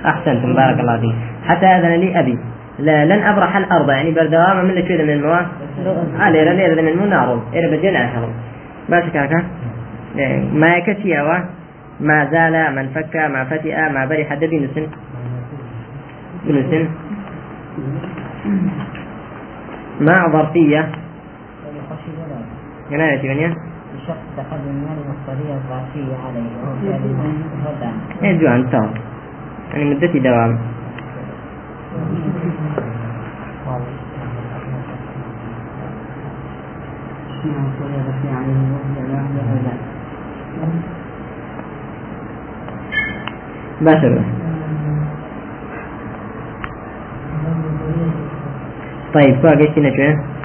أحسنتم 0.05 0.53
بارك 0.53 0.79
الله 0.79 0.99
فيك. 0.99 1.15
حتى 1.45 1.65
يأذن 1.65 1.99
لي 1.99 2.19
أبي. 2.19 2.39
لا 2.79 3.05
لن 3.05 3.23
أبرح 3.23 3.57
الأرض. 3.57 3.89
يعني 3.89 4.11
بردوام 4.11 4.65
من 4.65 4.69
اللي 4.69 5.03
من 5.03 5.09
المواد 5.09 5.47
علي 6.19 6.45
لن 6.45 6.59
يأذن 6.59 6.83
من 6.83 6.91
المنار 6.91 7.41
إلى 7.53 7.77
بدينا 7.77 8.05
أحرم 8.05 8.29
ماشي 8.89 9.09
كاكا 9.09 9.43
ما 10.53 10.75
يكفي 10.75 11.19
أوا 11.19 11.39
ما 11.99 12.25
زال 12.31 12.75
من 12.75 12.87
فك 12.95 13.15
ما 13.15 13.43
فتئ 13.43 13.89
ما 13.89 14.05
برح. 14.05 14.33
دبي 14.33 14.59
نسن؟ 14.59 14.87
بنسن 16.45 16.87
ما 20.01 20.27
ظرفية 20.31 20.89
هنا 22.91 23.11
يا 23.11 23.17
تبنيا 23.17 23.49
بشرط 23.95 24.17
تقدم 24.37 24.69
المال 24.69 24.97
المصدرية 25.03 25.53
الظرفية 25.53 26.15
عليه. 26.25 26.49
وهو 26.61 26.75
فعل 26.81 26.99
المفرد 27.05 27.83
عنه. 27.83 28.29
يجو 28.29 28.47
عن 28.47 28.69
تام 28.71 28.89
يعني 29.73 29.95
مدتي 29.95 30.19
دوام. 30.19 30.57
باشا 43.81 44.23
طيب 49.13 49.45
قلتنا 49.45 49.89
شو 49.95 50.38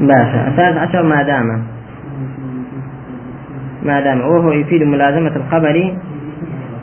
باشا. 0.00 0.48
الثالث 0.48 0.76
عشر 0.78 1.02
ما 1.02 1.22
دام. 1.22 1.62
ما 3.82 4.00
دام. 4.00 4.20
وهو 4.20 4.52
يفيد 4.52 4.82
ملازمة 4.82 5.36
الخبر 5.36 5.94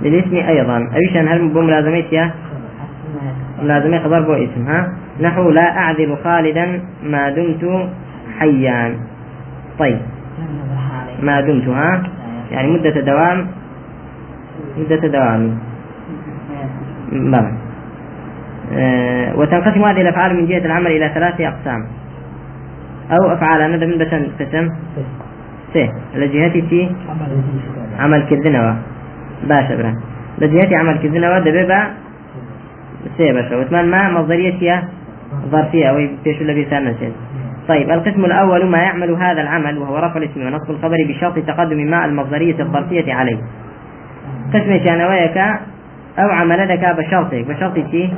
للاسم 0.01 0.35
أيضا. 0.35 0.77
أيش 0.95 1.17
هل 1.17 1.49
بملازمتها 1.49 2.33
ملازمة 3.63 3.99
خبر 3.99 4.21
بو 4.21 4.33
اسم 4.33 4.67
ها؟ 4.67 4.93
نحو 5.21 5.49
لا 5.49 5.77
أعذب 5.77 6.17
خالدا 6.23 6.81
ما 7.03 7.29
دمت 7.29 7.89
حيا. 8.39 8.95
طيب. 9.79 9.99
ما 11.21 11.41
دمت 11.41 11.67
ها؟ 11.67 12.03
يعني 12.51 12.67
مدة 12.71 13.01
دوام. 13.01 13.47
مدة 14.77 15.07
دوام. 15.07 15.57
بلى. 17.11 17.66
وتنقسم 19.35 19.83
هذه 19.83 20.01
الأفعال 20.01 20.35
من 20.35 20.47
جهة 20.47 20.65
العمل 20.65 20.87
إلى 20.87 21.11
ثلاثة 21.13 21.47
أقسام. 21.47 21.87
أو 23.11 23.33
أفعال 23.33 23.61
أنا 23.61 23.85
من 23.85 23.97
بتن 23.97 24.27
قسم. 24.39 24.69
سي 25.73 25.89
لجهتي 26.15 26.61
تي 26.61 26.91
عمل 27.99 28.23
كذنوا 28.29 28.73
باشا 29.47 29.75
برا. 29.75 29.93
لجهتي 30.41 30.75
عمل 30.75 30.97
كذنوا 30.97 31.39
دبيبا 31.39 31.87
سي 33.17 33.33
باشا. 33.33 33.55
وثمان 33.57 33.89
ما 33.89 34.11
مصدرية 34.11 34.83
ظرفية 35.51 35.89
أو 35.89 36.07
بيش 36.23 36.41
الذي 36.41 36.65
سنسين 36.69 37.11
طيب 37.67 37.89
القسم 37.89 38.25
الأول 38.25 38.65
ما 38.65 38.77
يعمل 38.77 39.11
هذا 39.11 39.41
العمل 39.41 39.77
وهو 39.77 39.97
رفع 39.97 40.17
الاسم 40.17 40.47
ونصب 40.47 40.71
الخبر 40.71 40.97
بشرط 41.09 41.39
تقدم 41.39 41.77
ما 41.77 42.05
المصدرية 42.05 42.59
الظرفية 42.59 43.13
عليه. 43.13 43.37
قسم 44.53 44.79
شانويك 44.85 45.37
أو 46.19 46.29
عمل 46.29 46.67
ذاك 46.67 46.95
بشرطك. 46.97 47.45
بشرط 47.49 47.73
شيء 47.91 48.13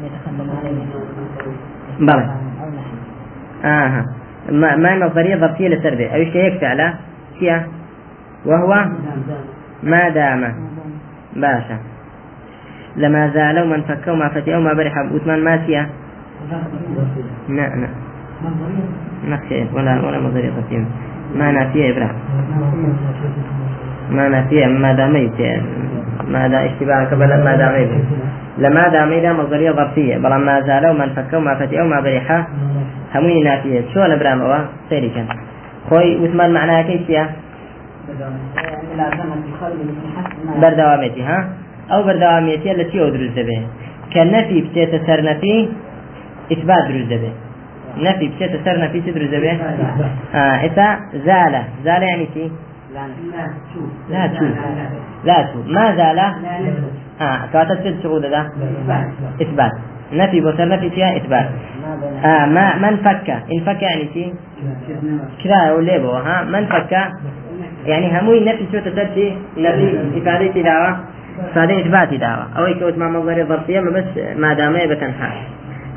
أن 0.00 0.06
يتقدم 0.06 0.50
عليه 0.50 0.84
بلى 2.00 2.30
أو 2.60 2.68
نحن 2.68 3.66
آه. 3.66 4.04
ما 4.50 4.76
ما 4.76 4.94
المصدرية 4.94 5.36
ظرفية 5.36 5.68
للتربية 5.68 6.08
أو 6.08 6.24
شيء 6.24 6.44
يكفي 6.44 6.94
شيء؟ 7.40 7.62
وهو 8.46 8.84
ما 9.82 10.08
دام. 10.08 10.54
باشا. 11.36 11.78
لما 12.96 13.30
زالوا 13.34 13.66
من 13.66 13.82
فكوا 13.82 14.14
ما 14.14 14.28
فتئوا 14.28 14.60
ما 14.60 14.72
برح 14.72 14.92
عثمان 14.98 15.44
ماسية 15.44 15.90
لا 17.48 17.76
لا. 17.76 17.88
نخشى 19.28 19.64
ولا 19.72 20.06
ولا 20.06 20.20
مصدرية 20.20 20.50
ظرفية 20.50 20.84
ما 21.34 21.52
نافية 21.52 21.90
إبراهيم. 21.92 22.16
ما 24.10 24.28
نافية 24.28 24.66
ما 24.66 24.92
داميت 24.92 25.40
ما 26.28 26.48
دا 26.48 26.66
اشتباه 26.66 27.04
قبل 27.04 27.44
ما 27.44 27.56
داميت 27.56 27.90
لما 28.60 28.88
داميت 28.88 29.26
مصدرية 29.26 29.72
ظرفية 29.72 30.16
بل 30.18 30.34
ما 30.34 30.60
زالوا 30.60 30.92
من 30.92 31.08
فكوا 31.16 31.40
ما 31.40 31.54
فتئوا 31.54 31.88
ما 31.92 32.00
برحا 32.00 32.38
هموني 33.14 33.42
نافية 33.42 33.84
شو 33.94 34.00
أنا 34.02 34.16
برام 34.16 34.40
أوا 34.40 34.58
سيري 34.88 35.08
كان. 35.08 35.26
خۆی 35.90 36.10
وتمان 36.22 36.50
معناکەی 36.58 36.98
چییە 37.06 37.24
ملازمة 38.92 39.34
الخلق 39.48 39.78
بالحسن 39.88 40.60
بەردەوامێتی 40.62 41.22
ها؟ 41.28 41.38
ئەو 41.90 42.00
بەردەوامێتیە 42.08 42.72
لە 42.80 42.84
چیەوە 42.90 43.10
دروست 43.16 43.34
دەبێت 43.40 43.64
کە 44.12 44.20
نەفی 44.34 44.58
بچێتە 44.64 44.98
سەر 45.06 45.20
نەفی 45.28 45.56
ئیثبات 46.50 46.84
دروست 46.90 47.08
دەبێت 47.14 47.36
نەفی 48.06 48.26
بچێتە 48.32 48.58
سەر 48.64 48.76
نەفی 48.82 49.00
چی 49.04 49.10
دروست 49.16 49.32
دەبێت 49.36 49.58
آه، 50.38 50.56
ئێستا 50.62 50.88
زالە 51.26 51.62
زالە 51.86 52.06
یعنی 52.12 52.26
چی 52.34 52.44
لا 54.12 54.24
تو 54.36 54.46
لا 55.28 55.38
تو 55.50 55.58
ما 55.76 55.86
زال؟ 55.98 56.18
آه 57.20 57.40
كاتب 57.52 57.80
ست 57.80 58.02
شغول 58.02 58.30
ده؟ 58.30 58.46
إثبات. 59.42 59.72
نفي 60.12 60.40
بصر 60.40 60.68
نفي 60.68 60.90
فيها 60.90 61.16
إثبات. 61.16 61.48
ما 62.24 62.42
آه 62.42 62.46
ما 62.46 62.90
من 62.90 62.96
فك؟ 62.96 63.30
إن 63.30 63.60
فك 63.66 63.82
يعني 63.82 64.08
شيء؟ 64.14 64.34
كذا 65.44 65.72
ولا 65.72 65.98
بو 65.98 66.10
ها 66.10 66.44
من 66.44 66.66
فك؟ 66.66 66.92
يعني 67.86 68.20
هموي 68.20 68.44
نفي 68.44 68.66
شو 68.72 68.78
تسدي 68.78 69.34
نفي 69.58 69.98
إفادة 70.16 70.62
دعوة 70.62 70.96
صادق 71.54 71.76
إثبات 71.76 72.14
دعوة 72.14 72.46
أو 72.58 72.66
يكوت 72.66 72.98
مع 72.98 73.08
مصدر 73.08 73.44
ظرفية 73.44 73.80
ما 73.80 73.90
بس 73.90 74.04
ما 74.36 74.54
دام 74.54 74.72
بتنحى. 74.72 75.30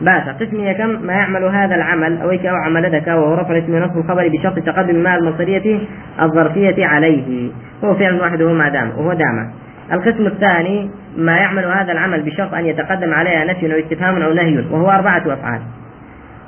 باشا 0.02 0.32
قسمية 0.32 0.74
كم؟ 0.74 0.90
ما 0.90 1.14
يعمل 1.14 1.44
هذا 1.44 1.76
العمل. 1.76 2.22
أو 2.22 2.30
أو 2.30 2.56
عمل 2.56 2.92
ذاك 2.92 3.08
وهو 3.08 3.34
رفع 3.34 3.52
الاسم 3.52 3.74
ونصب 3.74 3.98
الخبر 3.98 4.28
بشرط 4.28 4.60
تقدم 4.60 5.04
مع 5.04 5.16
المصدرية 5.16 5.80
الظرفية 6.22 6.86
عليه. 6.86 7.50
هو 7.84 7.96
فعل 7.96 8.22
واحد 8.22 8.42
وهو 8.42 8.54
ما 8.54 8.70
دام 8.70 8.90
وهو 8.98 9.14
دام 9.14 9.63
القسم 9.92 10.28
الثاني 10.28 10.90
ما 11.18 11.38
يعمل 11.38 11.66
هذا 11.66 11.92
العمل 11.92 12.22
بشرط 12.24 12.54
أن 12.54 12.66
يتقدم 12.66 13.14
عليها 13.14 13.46
نفي 13.46 13.74
أو 13.74 13.80
استفهام 13.80 14.22
أو 14.22 14.34
نهي 14.34 14.66
وهو 14.72 14.90
أربعة 14.90 15.34
أفعال. 15.34 15.62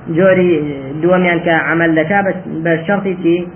جوري 0.07 0.81
دوميان 1.01 1.39
كعمل 1.39 1.95
لك 1.95 2.13
بس 2.13 2.35
بشرط 2.47 3.03
شي 3.03 3.47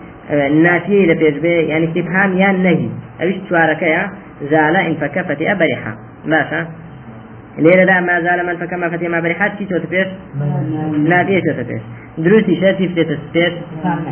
نافية 0.63 1.05
لبيج 1.13 1.37
بي 1.37 1.47
يعني 1.47 1.85
استفهام 1.85 2.37
يا 2.37 2.51
نهي. 2.51 2.89
أبيش 3.21 3.37
توارك 3.49 3.81
يا 3.81 4.09
زال 4.49 4.75
إن 4.75 4.95
فكفت 4.95 5.41
أبرحة 5.41 5.95
باشا 6.25 6.67
ليلة 7.57 7.99
ما 7.99 8.21
زال 8.21 8.45
من 8.47 8.57
فكما 8.57 8.89
فتي 8.89 9.07
ما 9.07 9.19
برحات 9.19 9.51
شي 9.57 9.65
توت 9.65 9.89
بيش 9.89 10.07
نافية 10.97 11.39
توت 11.39 11.65
بيش 11.65 11.81
دروسي 12.17 12.61
شاتي 12.61 12.89
فتي 12.89 13.17
بيش 13.33 13.53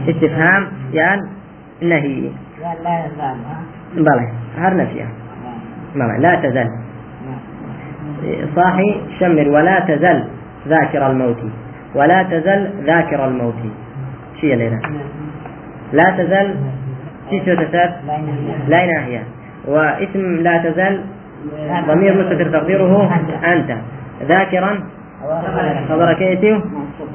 استفهام. 0.09 0.67
يعني 0.93 1.21
نهي. 1.81 2.29
بلى 3.95 4.31
هر 4.57 4.75
نفيها 4.75 5.07
بلى 5.07 5.26
لا 5.95 6.35
تزل. 6.35 6.67
نعم. 7.25 7.39
صاحي 8.55 9.01
شمر 9.19 9.49
ولا 9.49 9.79
تزل 9.79 10.23
ذاكر 10.67 11.11
الموت. 11.11 11.41
ولا 11.95 12.23
تزل 12.23 12.69
ذاكر 12.85 13.25
الموت. 13.25 13.61
شي 14.41 14.55
ليلى 14.55 14.79
لا 15.93 16.15
تزل. 16.17 16.55
شي 17.29 17.45
شو 17.45 17.55
تسات 17.63 17.93
لا 18.67 18.85
ناهية. 18.85 19.23
واسم 19.67 20.35
لا 20.35 20.57
تزل 20.57 21.01
ضمير 21.87 22.13
مستتر 22.17 22.59
تقديره 22.59 23.19
أنت. 23.53 23.77
ذاكرا. 24.27 24.83
خبر 25.89 26.13
كيتي 26.13 26.61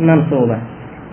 منصوبة. 0.01 0.59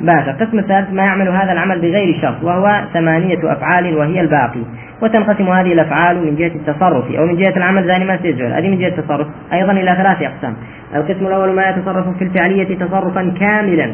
باشا 0.01 0.31
القسم 0.31 0.59
الثالث 0.59 0.93
ما 0.93 1.03
يعمل 1.03 1.29
هذا 1.29 1.51
العمل 1.51 1.81
بغير 1.81 2.19
شرط 2.21 2.43
وهو 2.43 2.81
ثمانية 2.93 3.53
أفعال 3.53 3.97
وهي 3.97 4.21
الباقي. 4.21 4.63
وتنقسم 5.01 5.49
هذه 5.49 5.73
الأفعال 5.73 6.25
من 6.25 6.35
جهة 6.35 6.51
التصرف 6.55 7.11
أو 7.11 7.25
من 7.25 7.37
جهة 7.37 7.57
العمل 7.57 7.87
ذاني 7.87 8.05
ما 8.05 8.17
سيجعل. 8.17 8.53
هذه 8.53 8.69
من 8.69 8.77
جهة 8.79 8.87
التصرف. 8.87 9.27
أيضا 9.53 9.71
إلى 9.71 9.95
ثلاث 9.95 10.21
أقسام. 10.21 10.53
القسم 10.95 11.27
الأول 11.27 11.51
ما 11.55 11.69
يتصرف 11.69 12.17
في 12.17 12.23
الفعلية 12.23 12.77
تصرفا 12.77 13.33
كاملا. 13.39 13.91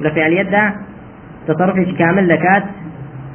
الفعلية 0.00 0.42
ده 0.42 0.72
تصرف 1.48 1.76
كامل 1.98 2.28
لكات. 2.28 2.62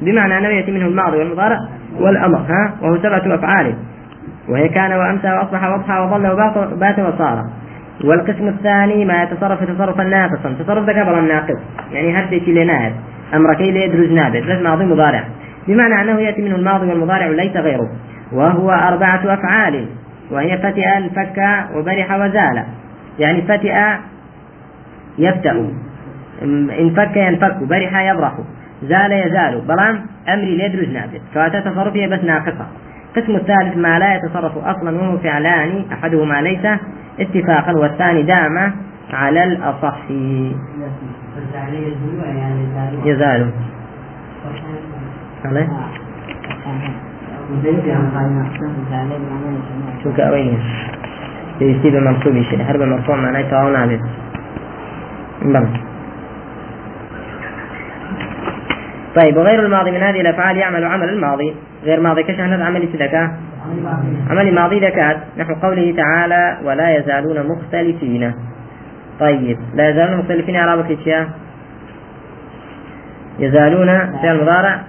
بمعنى 0.02 0.38
أنه 0.38 0.48
يأتي 0.48 0.70
منه 0.70 0.86
الماضي 0.86 1.16
والمضارع 1.16 1.58
والأمر 2.00 2.38
ها؟ 2.38 2.72
وهو 2.82 2.96
سبعة 2.96 3.34
أفعال. 3.34 3.74
وهي 4.48 4.68
كان 4.68 4.92
وأمسى 4.92 5.28
وأصبح 5.28 5.64
وأضحى 5.64 6.00
وظل 6.00 6.26
وبات 6.26 6.58
بات 6.58 6.98
وصار. 6.98 7.42
والقسم 8.06 8.48
الثاني 8.48 9.04
ما 9.04 9.22
يتصرف 9.22 9.64
تصرفا 9.64 10.02
ناقصا. 10.02 10.56
تصرف 10.58 10.88
ذكاء 10.88 11.04
بلا 11.04 11.20
ناقص 11.20 11.60
يعني 11.92 12.18
هدي 12.18 12.40
شي 12.44 12.52
لناهد 12.52 12.92
أمر 13.34 13.54
كي 13.54 13.70
ليدرج 13.70 14.12
نابت 14.12 14.42
بس 14.42 14.62
ماضي 14.62 14.84
مضارع. 14.84 15.24
بمعنى 15.68 16.00
أنه 16.00 16.20
يأتي 16.20 16.42
منه 16.42 16.56
الماضي 16.56 16.86
والمضارع 16.86 17.26
وليس 17.26 17.56
غيره. 17.56 17.88
وهو 18.32 18.70
أربعة 18.70 19.34
أفعال. 19.34 19.86
وهي 20.30 20.58
فتئ 20.58 20.96
انفك 20.96 21.64
وبرح 21.74 22.14
وزال. 22.14 22.64
يعني 23.18 23.42
فتئ 23.42 23.74
يفتأ 25.18 25.70
انفك 26.78 27.16
ينفك 27.16 27.56
برح 27.62 28.02
يبرح 28.10 28.32
زال 28.82 29.12
يزال. 29.12 29.60
بلان 29.68 30.00
أمري 30.28 30.56
ليدرج 30.56 30.88
نابت 30.88 31.20
فأتى 31.34 31.60
تصرفه 31.60 32.06
بس 32.06 32.24
ناقصة. 32.24 32.66
القسم 33.16 33.36
الثالث 33.36 33.76
ما 33.76 33.98
لا 33.98 34.14
يتصرف 34.14 34.58
أصلا 34.58 34.96
وهو 34.96 35.18
فعلان. 35.18 35.84
أحدهما 35.92 36.42
ليس 36.42 36.66
اتفاقا 37.20 37.72
والثاني 37.72 38.22
دام 38.22 38.72
على 39.12 39.44
الأصح. 39.44 39.96
يزال. 43.04 43.50
شو 50.04 50.12
كأوين 50.16 50.58
يصيب 51.60 51.94
المنصوب 51.94 52.42
شيء 52.42 52.62
هرب 52.62 52.82
المرفوع 52.82 53.16
معناه 53.16 53.50
تعاون 53.50 53.76
عليه. 53.76 54.00
بلى 55.42 55.66
طيب 59.16 59.36
وغير 59.36 59.66
الماضي 59.66 59.90
من 59.90 60.00
هذه 60.00 60.20
الأفعال 60.20 60.56
يعمل 60.56 60.84
عمل 60.84 61.08
الماضي. 61.08 61.54
غير 61.84 62.00
ماضي 62.00 62.22
كشهنة 62.22 62.64
عمل 62.64 62.88
سدكا 62.92 63.45
عمل 64.30 64.54
ماضي 64.54 64.80
ذكات 64.80 65.16
نحو 65.38 65.54
قوله 65.54 65.94
تعالى 65.96 66.58
ولا 66.64 66.96
يزالون 66.96 67.48
مختلفين. 67.48 68.34
طيب 69.20 69.58
لا 69.74 69.88
يزالون 69.90 70.18
مختلفين 70.18 70.56
أعرابك 70.56 70.90
إيش 70.90 71.26
يزالون 73.38 73.86
فعل 74.22 74.42
مضارع 74.42 74.80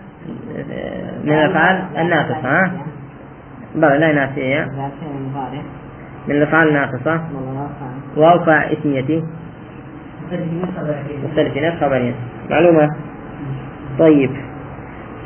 من 1.23 1.33
الأفعال 1.33 1.83
الناقصة 1.97 2.47
ها؟ 2.47 2.71
بلى 3.75 3.97
لا 3.97 4.11
ناسية 4.13 4.67
من 6.27 6.35
الأفعال 6.35 6.67
الناقصة. 6.67 7.21
وأوفى 8.17 8.73
اسميتي. 8.73 9.23
مختلفين 11.23 11.71
خبرين 11.81 12.15
معلومة؟ 12.49 12.95
طيب. 13.99 14.31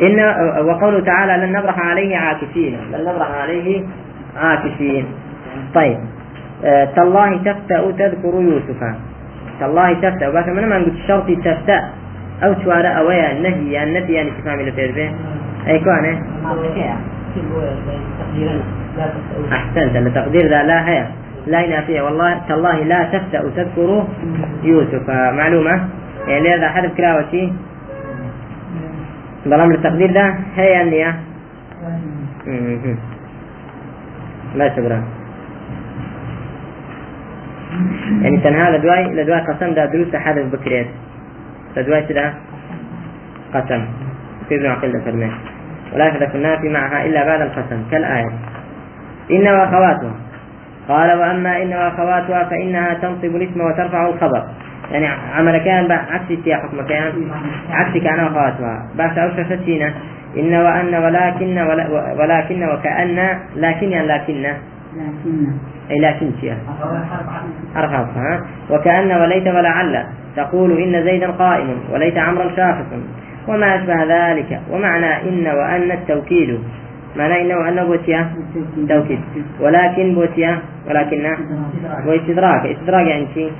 إن 0.01 0.19
وقوله 0.65 0.99
تعالى 0.99 1.45
لن 1.45 1.51
نبرح 1.53 1.79
عليه 1.79 2.17
عاكفين. 2.17 2.77
لن 2.93 3.01
نبرح 3.01 3.31
عليه 3.41 3.83
عاكفين. 4.37 5.05
طيب. 5.75 5.97
آه 6.65 6.85
تالله 6.85 7.37
تفتأ 7.37 7.91
تذكر 7.91 8.41
يوسف 8.41 8.83
تالله 9.59 9.93
تفتأ. 9.93 10.29
بس 10.29 10.47
من 10.47 10.69
ما 10.69 10.77
نقول 10.77 10.93
شرطي 11.07 11.35
تفتأ؟ 11.35 11.89
أو 12.43 12.55
شوارع 12.63 12.99
أويا 12.99 13.31
النهي 13.31 13.83
النفي 13.83 14.13
يعني 14.13 14.31
تفهم 14.31 14.59
اللي 14.59 14.71
تجربه 14.71 15.11
أي 15.67 15.79
كونه 15.79 16.21
أحسنت. 19.51 19.95
التقدير 19.95 20.47
ذا 20.47 20.63
لا 20.63 20.89
هي. 20.89 21.05
لا 21.47 21.61
ينافيه 21.61 22.01
والله 22.01 22.41
تالله 22.47 22.83
لا 22.83 23.03
تفتأ 23.03 23.41
تذكر 23.55 24.03
يوسف 24.63 25.09
معلومة؟ 25.09 25.87
يعني 26.27 26.55
هذا 26.55 26.69
حرف 26.69 26.93
كراوتي 26.97 27.53
بەڵام 29.49 29.69
لە 29.73 29.80
تەقدیردا 29.86 30.25
هەیە 30.58 30.82
نییە 30.91 31.12
باشە 34.58 34.82
برا 34.86 34.99
يعني 38.23 38.38
دوای 38.84 39.06
لە 39.17 39.23
دوای 39.27 39.41
قەسەمدا 39.47 39.84
دروستە 39.93 40.17
حەدف 40.25 40.45
بکرێت 40.54 40.89
لە 41.75 41.82
دوای 41.86 42.04
چدا 42.08 42.25
قسم 43.54 43.82
في 44.49 44.56
ابن 44.56 44.65
عقيل 44.65 45.01
فرمي 45.06 45.32
ولا 45.93 46.06
يحدث 46.06 46.36
النافي 46.36 46.69
معها 46.69 47.06
إلا 47.06 47.25
بعد 47.25 47.41
القسم 47.41 47.80
كالآية 47.91 48.32
إن 49.32 49.47
وأخواتها 49.47 50.15
قال 50.89 51.10
وأما 51.19 51.63
إن 51.63 51.73
وأخواتها 51.73 52.43
فإنها 52.43 52.93
تنصب 52.93 53.36
الاسم 53.36 53.62
وترفع 53.62 54.08
الخبر 54.08 54.43
يعني 54.91 55.08
عمل 55.08 55.58
كان 55.58 55.91
عكس 55.91 56.32
السياق 56.32 56.62
حكم 56.62 56.82
كان 56.82 57.12
عكس 57.71 57.97
كان 57.97 58.23
وأخواتها 58.23 58.86
بعد 58.97 59.19
أوش 59.19 59.34
فتينا 59.34 59.93
إن 60.38 60.54
وأن 60.54 60.95
ولكن 60.95 61.58
ولا 61.58 62.13
ولكن 62.19 62.63
وكأن 62.63 63.39
لكن 63.56 63.91
يعني 63.91 64.08
لكن. 64.08 64.56
أي 65.91 65.99
لكن 65.99 66.32
شيء. 66.41 66.56
أرخص 67.77 68.17
ها؟ 68.17 68.41
وكأن 68.69 69.12
وليت 69.12 69.47
ولعل 69.47 70.06
تقول 70.36 70.82
إن 70.82 71.04
زيدا 71.04 71.32
قائم 71.32 71.75
وليت 71.91 72.17
عمرا 72.17 72.56
شاخص 72.56 72.86
وما 73.47 73.75
أشبه 73.75 74.04
ذلك. 74.04 74.62
ومعنى 74.71 75.30
إن 75.30 75.47
وأن 75.47 75.91
التوكيد 75.91 76.60
معناه 77.17 77.41
إنه 77.41 77.69
أنه 77.69 77.84
بوتيا. 77.84 78.32
توكيد 78.89 79.19
ولكن 79.60 80.13
بوتيا. 80.15 80.60
ولكن 80.89 81.17
بو 82.06 82.12
إستدراك 82.12 82.65
استدراك 82.65 83.08
يعني 83.08 83.28
شيء. 83.34 83.52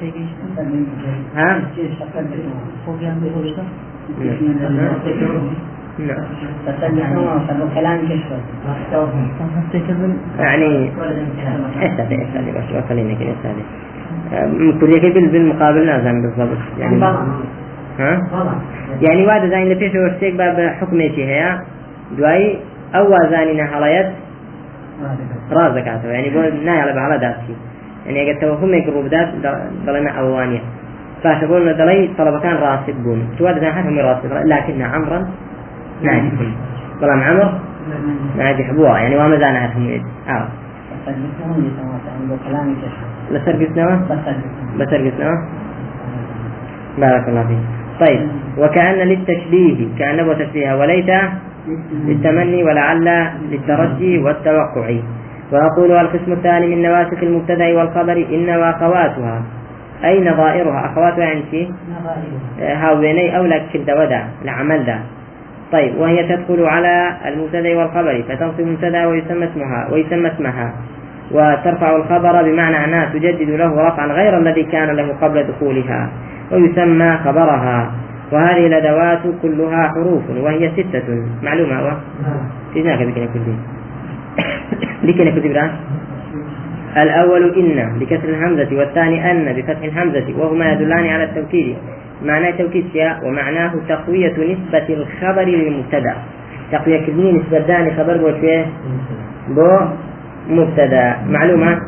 ها؟ 1.36 1.62
يعني 10.40 10.90
أستاذ 11.82 12.12
أستاذ 12.12 12.46
بس. 12.56 12.86
خلينا 12.90 13.14
كده 13.14 13.32
أستاذ 13.32 13.56
كل 14.80 15.00
بال 15.00 15.28
بالمقابل 15.28 15.86
لازم 15.86 16.22
بالضبط؟ 16.22 16.58
يعني 16.80 17.04
ها؟ 18.00 18.22
يعني 19.02 19.26
واد 19.28 19.50
زين 19.50 19.64
اللي 19.64 19.76
فيه 19.76 20.00
ورسيك 20.00 20.36
باب 20.36 20.76
حكمتي 20.82 21.26
هي 21.26 21.60
دواي 22.18 22.60
أو 22.96 23.30
زانينا 23.32 23.78
هلايت 23.78 24.08
راز 25.52 25.72
دكاته 25.72 26.08
يعني 26.08 26.30
بو 26.30 26.42
ناي 26.66 26.80
على 26.80 26.94
بعلا 26.94 27.18
داتي 27.18 27.56
يعني 28.06 28.22
اگر 28.22 28.42
توهمك 28.42 28.88
روبدات 28.88 29.28
دلنا 29.86 30.10
أوانية 30.20 30.60
فاش 31.24 31.44
بقول 31.44 31.74
دلي 31.78 32.10
طلبة 32.18 32.40
كان 32.40 32.56
راسب 32.56 33.04
بون 33.04 33.28
تواد 33.38 33.60
زين 33.60 33.72
حكم 33.72 34.00
راسب 34.00 34.34
لكن 34.34 34.82
عمرا 34.82 35.28
ناجح 36.02 36.32
بلام 37.02 37.22
عمر 37.22 37.60
ناجح 38.38 38.72
بوا 38.72 38.98
يعني 38.98 39.16
وما 39.18 39.38
زانا 39.40 39.66
هتهم 39.66 40.04
آه. 40.30 40.48
لسر 43.32 43.66
قسنا 43.66 44.02
بسر 44.80 45.10
قسنا 45.10 45.48
بارك 46.98 47.30
الله 47.30 47.48
فيك 47.48 47.58
طيب 48.00 48.28
وكأن 48.58 48.96
للتشبيه 48.96 49.88
كأنه 50.00 50.34
تشبيه 50.34 50.80
وليت 50.80 51.10
للتمني 52.08 52.64
ولعل 52.64 53.28
للترجي 53.52 54.18
والتوقع. 54.20 54.96
ويقول 55.52 55.92
القسم 55.92 56.32
الثاني 56.32 56.76
من 56.76 56.82
نواسخ 56.82 57.24
المبتدأ 57.24 57.78
والخبر 57.78 58.26
إن 58.34 58.50
وأخواتها 58.50 59.42
أي 60.04 60.24
نظائرها 60.30 60.86
أخواتها 60.86 61.20
يعني 61.24 61.42
شيء 61.52 61.72
هاويني 62.60 63.38
أو 63.38 63.46
لك 63.46 63.64
شد 63.74 63.92
ودع 63.92 64.24
العمل 64.44 64.86
ده 64.86 65.00
طيب 65.72 65.98
وهي 65.98 66.36
تدخل 66.36 66.66
على 66.66 67.18
المبتدأ 67.28 67.78
والخبر 67.78 68.24
فتنصب 68.30 68.62
مبتدا 68.62 69.06
ويسمى 69.06 69.46
اسمها 69.46 69.88
ويسمى 69.92 70.28
اسمها. 70.28 70.74
وترفع 71.32 71.96
الخبر 71.96 72.44
بمعنى 72.44 72.86
أنها 72.86 73.06
تجدد 73.14 73.50
له 73.50 73.88
رفعا 73.88 74.08
غير 74.08 74.38
الذي 74.38 74.64
كان 74.64 74.90
له 74.96 75.14
قبل 75.22 75.44
دخولها 75.44 76.10
ويسمى 76.52 77.18
خبرها. 77.26 77.92
وهذه 78.32 78.68
الأدوات 78.68 79.22
كلها 79.42 79.88
حروف 79.88 80.24
وهي 80.30 80.72
ستة. 80.72 81.04
معلومة 81.44 81.80
هو 81.80 81.98
كيف 82.74 82.86
بكنا 82.88 83.26
كل 83.26 83.40
لكنا 85.04 85.32
كتب 85.32 85.72
الأول 86.98 87.56
إن 87.56 88.00
بكسر 88.00 88.30
الهمزة 88.30 88.78
والثاني 88.78 89.32
أن 89.32 89.54
بفتح 89.54 89.84
الهمزة 89.84 90.26
وهما 90.38 90.72
يدلان 90.72 91.06
على 91.08 91.24
التوكيد. 91.24 91.76
معناه 92.26 92.52
توكيد 92.52 92.86
شيء 92.94 93.12
ومعناه 93.24 93.74
تقوية 93.90 94.34
نسبة 94.34 94.94
الخبر 94.94 95.42
للمبتدأ. 95.44 96.16
تقوية 96.72 97.06
كذني 97.06 97.32
نسبة 97.32 97.60
داني 97.60 97.92
خبر 97.96 98.18
بو 98.18 98.30
شوية؟ 98.42 98.66
بو 99.50 99.80
مبتدأ. 100.50 101.18
معلومة؟ 101.30 101.80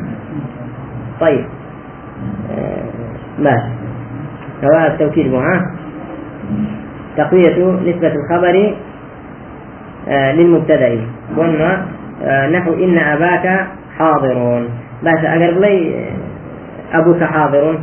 طيب. 1.20 1.44
آه 2.50 2.84
ماشي 3.38 3.68
سواء 4.60 4.86
التوكيد 4.86 5.30
بو 5.30 5.36
ها؟ 5.36 5.70
تقوية 7.16 7.64
نسبة 7.86 8.12
الخبر 8.14 8.74
آه 10.08 10.32
للمبتدأ 10.32 11.00
قلنا 11.36 11.86
آه 12.24 12.48
نحو 12.50 12.74
إن 12.74 12.98
أباك 12.98 13.66
حاضر 13.98 14.68
بس 15.02 15.24
أقرب 15.24 15.60
لي 15.60 15.94
آه، 15.94 16.98
أبوك 16.98 17.24
حاضر 17.24 17.78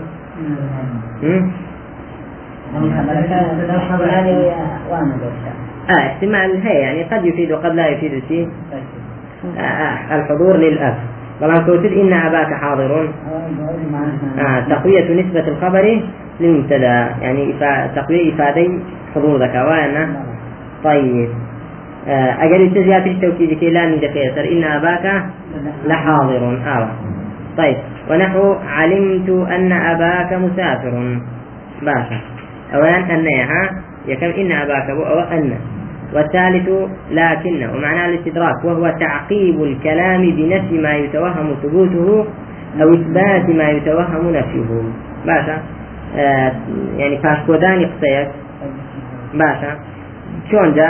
آه 5.89 6.08
احتمال 6.08 6.62
هي 6.67 6.74
يعني 6.80 7.04
قد 7.04 7.26
يفيد 7.26 7.52
وقد 7.52 7.76
لا 7.76 7.88
يفيد 7.88 8.24
شيء. 8.28 8.50
آه 9.60 10.15
الحضور 10.15 10.58
للأب. 10.58 10.95
طبعا 11.41 11.58
توجد 11.58 11.91
إن 11.91 12.13
أباك 12.13 12.54
حاضر 12.54 13.10
آه 14.39 14.60
تقوية 14.69 15.23
نسبة 15.23 15.47
الخبر 15.47 16.01
للمبتدأ. 16.39 17.10
يعني 17.21 17.54
تقوية 17.95 18.34
إفادة 18.34 18.69
حضور 19.15 19.43
ذكاء 19.43 19.65
طيب. 20.84 21.30
آه 22.08 22.43
أجل 22.43 22.73
تزيات 22.73 23.08
التوكيد 23.08 23.60
كي 23.60 23.69
لا 23.69 23.95
دفيسر 23.95 24.51
إن 24.51 24.63
أباك 24.63 25.23
لحاضر 25.86 26.58
آه. 26.67 26.88
طيب. 27.58 27.77
ونحو 28.10 28.56
علمت 28.67 29.30
أن 29.30 29.71
أباك 29.71 30.34
مسافر. 30.34 31.19
باشا. 31.82 32.19
أولا 32.73 32.97
أن 32.97 33.27
ها 33.27 33.69
يكم 34.08 34.25
إن 34.25 34.51
أباك 34.51 34.89
أو 34.89 35.19
أن. 35.19 35.54
والثالث 36.13 36.69
لكن 37.12 37.69
ومعناه 37.69 38.06
الاستدراك 38.06 38.65
وهو 38.65 38.93
تعقيب 39.00 39.63
الكلام 39.63 40.21
بنفي 40.21 40.78
ما 40.78 40.93
يتوهم 40.93 41.56
ثبوته 41.63 42.26
أو 42.82 42.93
إثبات 42.93 43.50
ما 43.50 43.69
يتوهم 43.69 44.34
نفيه 44.36 44.69
باشا؟ 45.26 45.58
آه 46.15 46.52
يعني 46.97 47.17
فاشكودان 47.24 47.86
قسەیەک 47.91 48.28
باشە 49.39 49.71
چۆنجا 50.50 50.89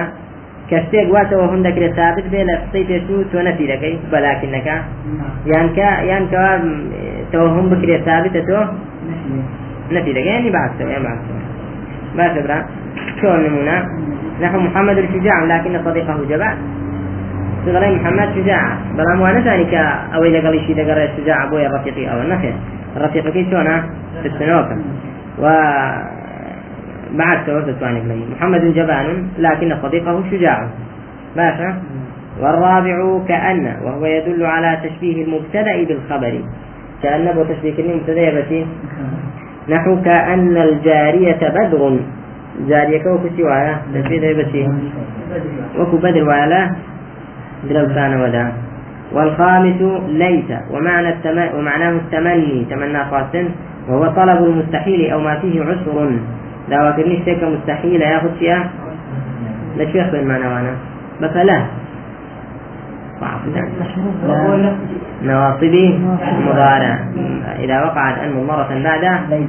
کە 0.70 0.78
شتێک 0.86 1.08
واتەوە 1.16 1.46
هەم 1.52 1.62
دەکرێت 1.68 1.94
ثابت 2.00 2.26
بێ 2.34 2.42
لە 2.50 2.56
قسەی 2.62 2.84
پێشوو 2.90 3.28
تۆ 3.32 3.38
نەفی 3.48 3.66
دەکەی 3.72 3.96
بەلاکردنەکە 4.12 4.78
یانکە 5.54 5.90
یان 6.12 6.24
کەوا 6.32 6.52
تەوە 7.32 7.50
هەم 7.56 7.66
بکرێت 7.72 8.02
ثابتە 8.08 8.42
تۆ 8.50 8.60
نەفی 9.96 10.14
دەکەی 10.18 10.34
ینی 10.38 10.52
باشە 12.18 12.42
برا؟ 12.46 12.60
نمونة 13.44 13.78
نحو 14.42 14.60
محمد 14.60 14.98
الشجاع 14.98 15.44
لكن 15.44 15.82
صديقه 15.86 16.18
جبان 16.30 16.58
تقول 17.66 17.96
محمد 17.96 18.30
شجاع. 18.36 18.78
أو 20.16 20.24
اذا 20.24 20.40
قال 20.48 20.60
شيء 20.66 20.76
دقر 20.76 21.04
الشجاع 21.04 21.44
ابويا 21.44 21.68
الرفيقي 21.68 22.12
أو 22.14 22.22
الرفيق 22.98 23.30
كي 23.30 23.46
شلون 23.50 23.82
في 24.22 24.28
السنوكه 24.28 24.78
و 25.40 25.44
بعد 27.12 27.38
عن 27.82 27.96
ابنه 27.98 28.26
محمد 28.36 28.74
جبان 28.74 29.28
لكن 29.38 29.76
صديقه 29.84 30.24
شجاع. 30.32 30.68
باشا 31.36 31.76
والرابع 32.42 33.20
كأن 33.28 33.76
وهو 33.84 34.06
يدل 34.06 34.46
على 34.46 34.78
تشبيه 34.84 35.26
المبتدأ 35.26 35.84
بالخبر 35.84 36.42
كأن 37.04 37.46
تشبيه 37.50 37.84
المبتدأ 37.84 38.42
بشي 38.42 38.66
نحو 39.70 40.02
كأن 40.02 40.58
الجارية 40.58 41.40
بدر 41.50 42.00
جارية 42.68 43.04
كوكو 43.04 43.28
سوايا 43.38 43.76
تشبيه 43.94 44.34
بشي 44.34 44.64
وكو 45.80 45.98
بدر 45.98 46.24
ولا 46.24 46.72
دلو 47.70 47.88
كان 47.96 48.22
ودا. 48.22 48.52
والخامس 49.14 49.82
ليس 50.08 50.50
ومعنى 50.72 51.10
التم... 51.10 51.58
ومعناه 51.58 51.90
التمني 51.90 52.66
تمنى 52.70 53.02
قاسم 53.12 53.46
وهو 53.90 54.08
طلب 54.08 54.44
المستحيل 54.44 55.12
أو 55.12 55.20
ما 55.20 55.40
فيه 55.40 55.62
عسر. 55.62 56.10
لا 56.70 56.90
وكرني 56.90 57.26
شيء 57.26 57.50
مستحيل 57.50 58.02
ياخذ 58.02 58.32
فيها 58.40 58.70
لا 59.78 59.92
شو 59.92 59.98
ياخذ 59.98 60.16
المعنى 60.16 60.48
وأنا؟ 60.48 60.74
بس 61.22 61.36
لا. 61.36 61.66
نواصبي 65.24 66.00
مضارع. 66.48 67.00
إذا 67.60 67.84
وقعت 67.84 68.18
أن 68.18 68.46
مرة 68.48 68.70
بعد 68.84 69.48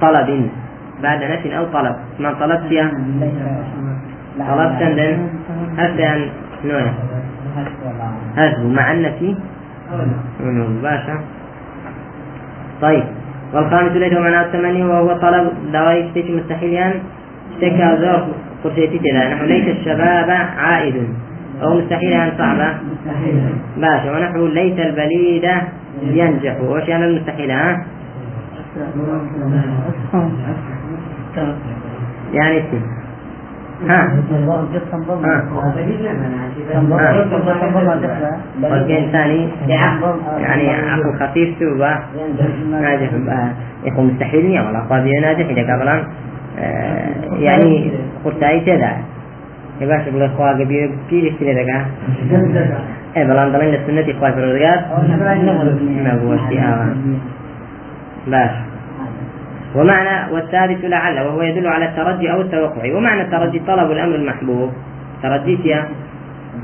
طلب. 0.00 0.28
بعد 1.02 1.24
نفي 1.24 1.58
أو 1.58 1.64
طلب. 1.64 1.96
ما 2.20 2.32
طلبت 2.32 2.66
فيها 2.68 2.90
طلبت 4.38 4.82
عندن 4.82 5.28
هسه 5.78 6.08
عن 6.08 6.28
نوع. 6.64 6.92
هسه 8.36 8.68
مع 8.68 8.92
النفي 8.92 9.36
باشا 10.82 11.20
طيب. 12.82 13.04
والخامس 13.54 13.92
ليس 13.92 14.12
معناه 14.12 14.46
الثمانية 14.46 14.84
وهو 14.84 15.16
طلب 15.16 15.52
اشتكي 15.74 16.36
مستحيل 16.36 16.72
يعني. 16.72 17.00
اشتكى 17.52 17.96
زور 18.00 18.26
قرشيتي 18.64 18.98
نحو 19.12 19.44
ليس 19.44 19.76
الشباب 19.76 20.30
عائد. 20.58 21.08
أو 21.62 21.74
مستحيل 21.74 22.10
يعني 22.10 22.32
صعبة 22.38 22.74
باشا 23.76 24.12
ونحو 24.16 24.46
ليس 24.46 24.78
البليد 24.78 25.50
ينجح. 26.02 26.60
وش 26.60 26.88
يعني 26.88 27.04
المستحيل 27.04 27.50
ها؟ 27.50 27.86
يعني 32.32 32.58
اسم 32.58 32.80
ها. 33.88 34.12
والجين 38.62 39.12
ثاني 39.12 39.48
يعني 40.38 40.70
عقل 40.70 41.12
خفيف 41.20 41.58
سوبا 41.58 41.98
ناجح 42.70 43.10
يكون 43.84 44.06
مستحيل 44.06 44.60
ولا 44.60 44.80
قاضي 44.80 45.10
ناجح 45.10 45.46
إذا 45.48 45.74
قبلا 45.74 46.04
يعني 47.38 47.92
قلت 48.24 48.42
أي 48.42 48.60
كذا 48.60 48.92
هي 49.80 49.86
باش 49.86 50.04
بڵێ 50.14 50.28
خوا 50.36 50.52
گەبی 50.58 50.78
پیرێکی 51.08 51.44
لێ 51.46 51.54
دەگا 51.60 51.78
ئێ 53.16 53.22
بەڵام 53.28 53.48
دەڵێن 53.52 53.70
لە 53.74 53.78
سنەتی 53.86 54.12
خوای 54.18 54.32
پەروەردگار 54.36 54.78
نەبووەشتی 56.06 56.56
ئاوا 56.64 56.86
باش 58.32 58.52
ومعنى 59.74 60.32
والثالث 60.32 60.84
لعل 60.84 61.20
وهو 61.20 61.42
يدل 61.42 61.66
على 61.66 61.84
الترجي 61.84 62.32
أو 62.32 62.40
التوقع. 62.40 62.94
ومعنى 62.96 63.22
الترجي 63.22 63.58
طلب 63.58 63.90
الأمر 63.90 64.14
المحبوب. 64.14 64.72
ترجي 65.22 65.56
فيها 65.56 65.88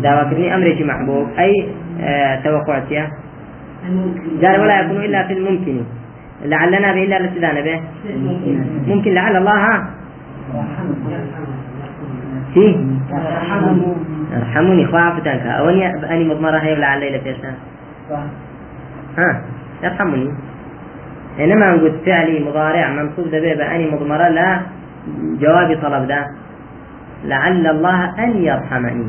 دعوة 0.00 0.54
أمر 0.54 0.76
محبوب. 0.80 1.28
أي 1.38 1.68
آه 2.00 2.40
توقع 2.40 2.80
فيها. 2.80 3.10
قال 4.42 4.60
ولا 4.60 4.80
يكون 4.80 5.04
إلا 5.04 5.26
في 5.26 5.32
الممكن. 5.32 5.80
لعلنا 6.44 6.92
به 6.92 7.02
إلا 7.02 7.16
الاستدانة 7.16 7.60
به. 7.60 7.80
ممكن. 8.86 9.14
لعل 9.14 9.36
الله. 9.36 9.84
فيه 12.54 12.76
ارحموني 14.36 14.86
خوافتك 14.86 15.46
أوني 15.46 15.86
أني 15.86 16.24
مضمرة 16.24 16.58
هي 16.58 16.74
لعل 16.74 17.00
ليلة 17.00 17.36
ها 19.18 19.42
ارحموني 19.84 20.30
إنما 21.40 21.70
نقول 21.70 21.92
فعلي 22.06 22.44
مضارع 22.44 22.90
منصوب 22.90 23.28
ده 23.30 23.38
بأني 23.54 23.90
مضمرة 23.90 24.28
لا 24.28 24.60
جواب 25.40 25.78
طلب 25.82 26.08
ده. 26.08 26.26
لعل 27.24 27.66
الله 27.66 28.24
أن 28.24 28.36
يرحمني. 28.36 29.06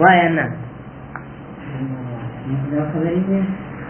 ويا 0.00 0.26
الناس 0.26 0.50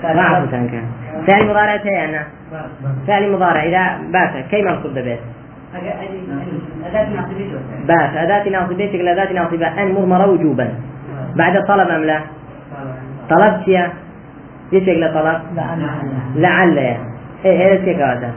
ضعف 0.03 0.51
كان 0.51 0.85
فعل 1.27 1.45
مضارع 1.45 1.77
تي 1.77 2.05
أنا 2.05 2.23
فعل 3.07 3.33
مضارع. 3.33 3.63
إذا 3.65 3.99
بات 4.13 4.45
كي 4.51 4.63
منصوب 4.63 4.95
ده 4.95 5.01
بيت؟ 5.01 5.21
بات 7.89 8.17
أداة 8.17 8.49
ناصبيتك 8.49 8.95
لأداة 8.95 9.33
ناصبة. 9.33 9.83
أن 9.83 9.93
مضمرة 9.93 10.27
وجوبا. 10.27 10.69
بعد 11.37 11.65
طلب 11.69 11.89
أم 11.89 12.05
لا؟ 12.05 12.21
طلبت 13.31 13.69
يا 13.69 13.93
إيش 14.73 14.89
يقول 14.89 15.15
طلب 15.15 15.41
لعل 16.37 16.79
يا 16.79 16.97
إيه 17.45 17.59
إيه 17.61 17.73
إيش 17.73 17.97
هذا 17.97 18.33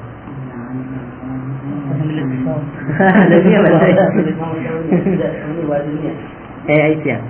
إيه 6.70 6.84
إيش 6.86 7.06
يا 7.06 7.22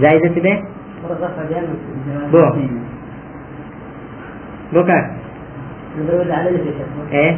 زائدة 0.00 0.40
به 0.40 0.62
بو 2.32 2.42
بو 4.72 4.84
كان 4.84 5.04
إيه 7.12 7.36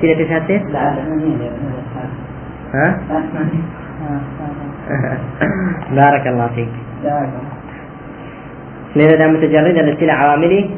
تیرے 0.00 0.14
پیش 0.18 0.32
آتے 0.32 0.58
ها 2.74 2.86
بارك 5.90 6.26
الله 6.26 6.48
فيك 6.54 6.68
لأن 8.96 9.18
ده 9.18 9.26
متجرد 9.26 9.76
للسلع 9.78 10.12
عواملي 10.14 10.70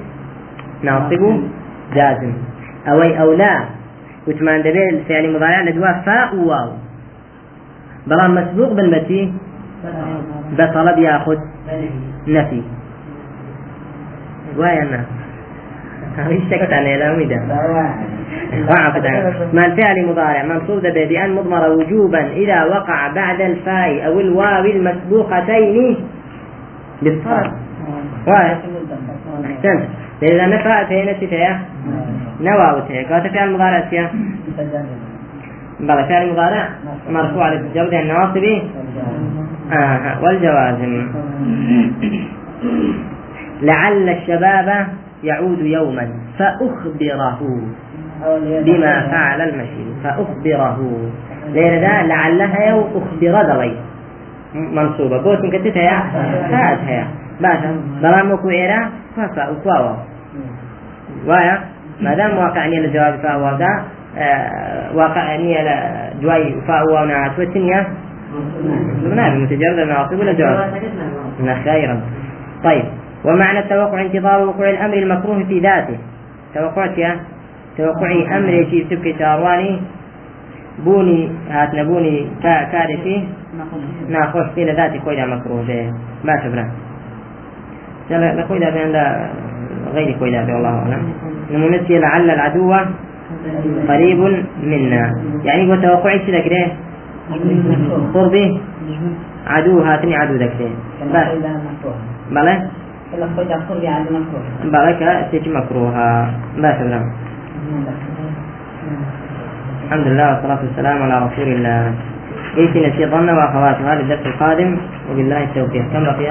ناصب 0.82 1.40
جازم. 1.94 2.32
أوي 2.88 3.20
أو 3.20 3.32
لا 3.32 3.64
وثمان 4.28 4.60
دبي 4.60 4.88
الفعل 4.90 5.32
مضارع 5.36 5.60
لجوا 5.60 5.92
فاء 5.92 6.36
وواو 6.36 6.70
بلان 8.06 8.30
مسبوق 8.30 8.72
بالمتي 8.72 9.32
بطلب 10.58 10.98
ياخذ 10.98 11.38
نفي 12.28 12.62
ويا 14.56 15.04
لا 18.52 18.92
ما 19.52 19.66
الفعل 19.66 20.06
مضارع 20.06 20.42
منصوب 20.42 20.82
بأن 20.82 21.34
مضمر 21.34 21.70
وجوبا 21.70 22.26
إذا 22.26 22.64
وقع 22.64 23.08
بعد 23.08 23.40
الفاء 23.40 24.06
أو 24.06 24.20
الواو 24.20 24.64
المسبوقتين 24.64 25.96
بالطرف 27.02 27.52
واحد 28.26 28.56
أحسنت 29.44 29.88
فإذا 30.20 30.46
نفع 30.46 30.84
فهنا 30.84 31.12
تفيا 31.12 31.60
نواو 32.40 32.80
تفيا 32.80 33.02
كانت 33.02 33.26
فعل 33.26 33.52
مضارع 33.52 33.80
تفيا 33.80 34.10
بلى 35.80 36.06
فعل 36.08 36.32
مضارع 36.32 36.68
مرفوع 37.10 37.52
للجود 37.52 37.94
النواصب 37.94 38.44
والجوازم 40.22 41.06
لعل 43.62 44.08
الشباب 44.08 44.86
يعود 45.22 45.58
يوما 45.58 46.08
فأخبره. 46.38 47.40
بما 48.64 49.08
فعل 49.10 49.40
المشي. 49.40 50.02
فأخبره. 50.04 51.10
لأن 51.52 51.80
ذا 51.80 52.02
لعلها 52.02 52.68
يو 52.68 52.80
أخبر 52.80 53.52
ذوي. 53.52 53.76
منصوبة. 54.54 55.22
بوت 55.22 55.38
مكتتها 55.44 55.82
يا؟ 55.82 56.00
فاتها 56.50 56.90
يا. 56.90 57.06
باشا 57.40 58.50
إيرا 58.50 58.90
ففا 59.16 59.50
أكواوا 59.50 59.96
وايا؟ 61.26 61.60
ما 62.00 62.14
دام 62.14 62.38
واقع 62.38 62.66
نية 62.66 62.78
الجواب 62.78 63.18
فهو 63.22 63.56
ذا 63.58 63.84
آه 64.18 64.96
واقع 64.96 65.36
نية 65.36 66.10
جواي 66.20 66.54
فهو 66.68 67.04
نعت 67.04 67.38
والتنية 67.38 67.88
نعم. 69.14 69.42
متجرد 69.42 69.78
النواصب 69.78 70.18
ولا 70.18 70.32
جواب؟ 70.32 70.74
خيرا. 71.64 72.00
طيب. 72.64 72.84
ومعنى 73.24 73.58
التوقع 73.58 74.00
انتظار 74.00 74.48
وقوع 74.48 74.70
الأمر 74.70 74.94
المكروه 74.94 75.44
في 75.44 75.60
ذاته. 75.60 75.98
توقعت 76.54 76.98
يا 76.98 77.20
توقعي 77.78 78.36
أمر 78.36 78.66
في 78.70 78.86
سبك 78.90 79.18
شارواني. 79.18 79.80
بوني 80.84 81.30
هات 81.50 81.74
نبوني 81.74 82.26
كارثي 82.42 83.28
ناخوش 84.08 84.46
في 84.54 84.64
ذاتي 84.64 84.98
كويدا 84.98 85.26
مكروه 85.26 85.62
به 85.68 85.92
ما 86.24 86.42
شبنا 86.42 86.70
لا 88.10 88.42
كويدا 88.48 88.70
بين 88.70 88.96
غير 89.94 90.16
كويدا 90.18 90.44
به 90.44 90.54
والله 90.54 90.68
أعلم 90.68 91.12
نمونسي 91.50 91.98
لعل 91.98 92.30
العدو 92.30 92.74
قريب 93.88 94.20
منا. 94.62 95.22
يعني 95.44 95.70
قلت 95.70 95.82
توقعي 95.84 96.18
سيدا 96.18 96.40
كده 96.40 96.66
قربي؟ 98.14 98.60
عدو 99.46 99.80
هاتني 99.80 100.16
عدو 100.16 100.34
ذاك 100.34 100.52
بلى؟ 102.30 102.68
بلى 104.64 104.92
تيجي 105.30 105.50
مكروها 105.50 106.30
ما 106.56 106.78
شبنا 106.78 107.00
الحمد 109.84 110.06
لله 110.06 110.26
والصلاة 110.30 110.60
والسلام 110.62 111.02
على 111.02 111.16
رسول 111.26 111.48
الله. 111.48 111.94
وأخواتها 113.34 113.94
للدرس 113.94 114.26
القادم. 114.26 114.76
وبالله 115.10 115.42
التوفيق. 115.44 115.84
كم 115.92 116.04
بقي؟ 116.04 116.30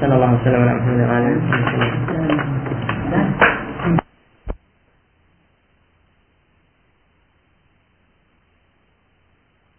صلى 0.00 0.14
الله 0.14 0.30
وسلم 0.40 0.60
على 0.62 0.72
محمد 0.80 1.00
وعلى 1.08 1.26
آله 1.28 1.36
وصحبه 1.36 1.64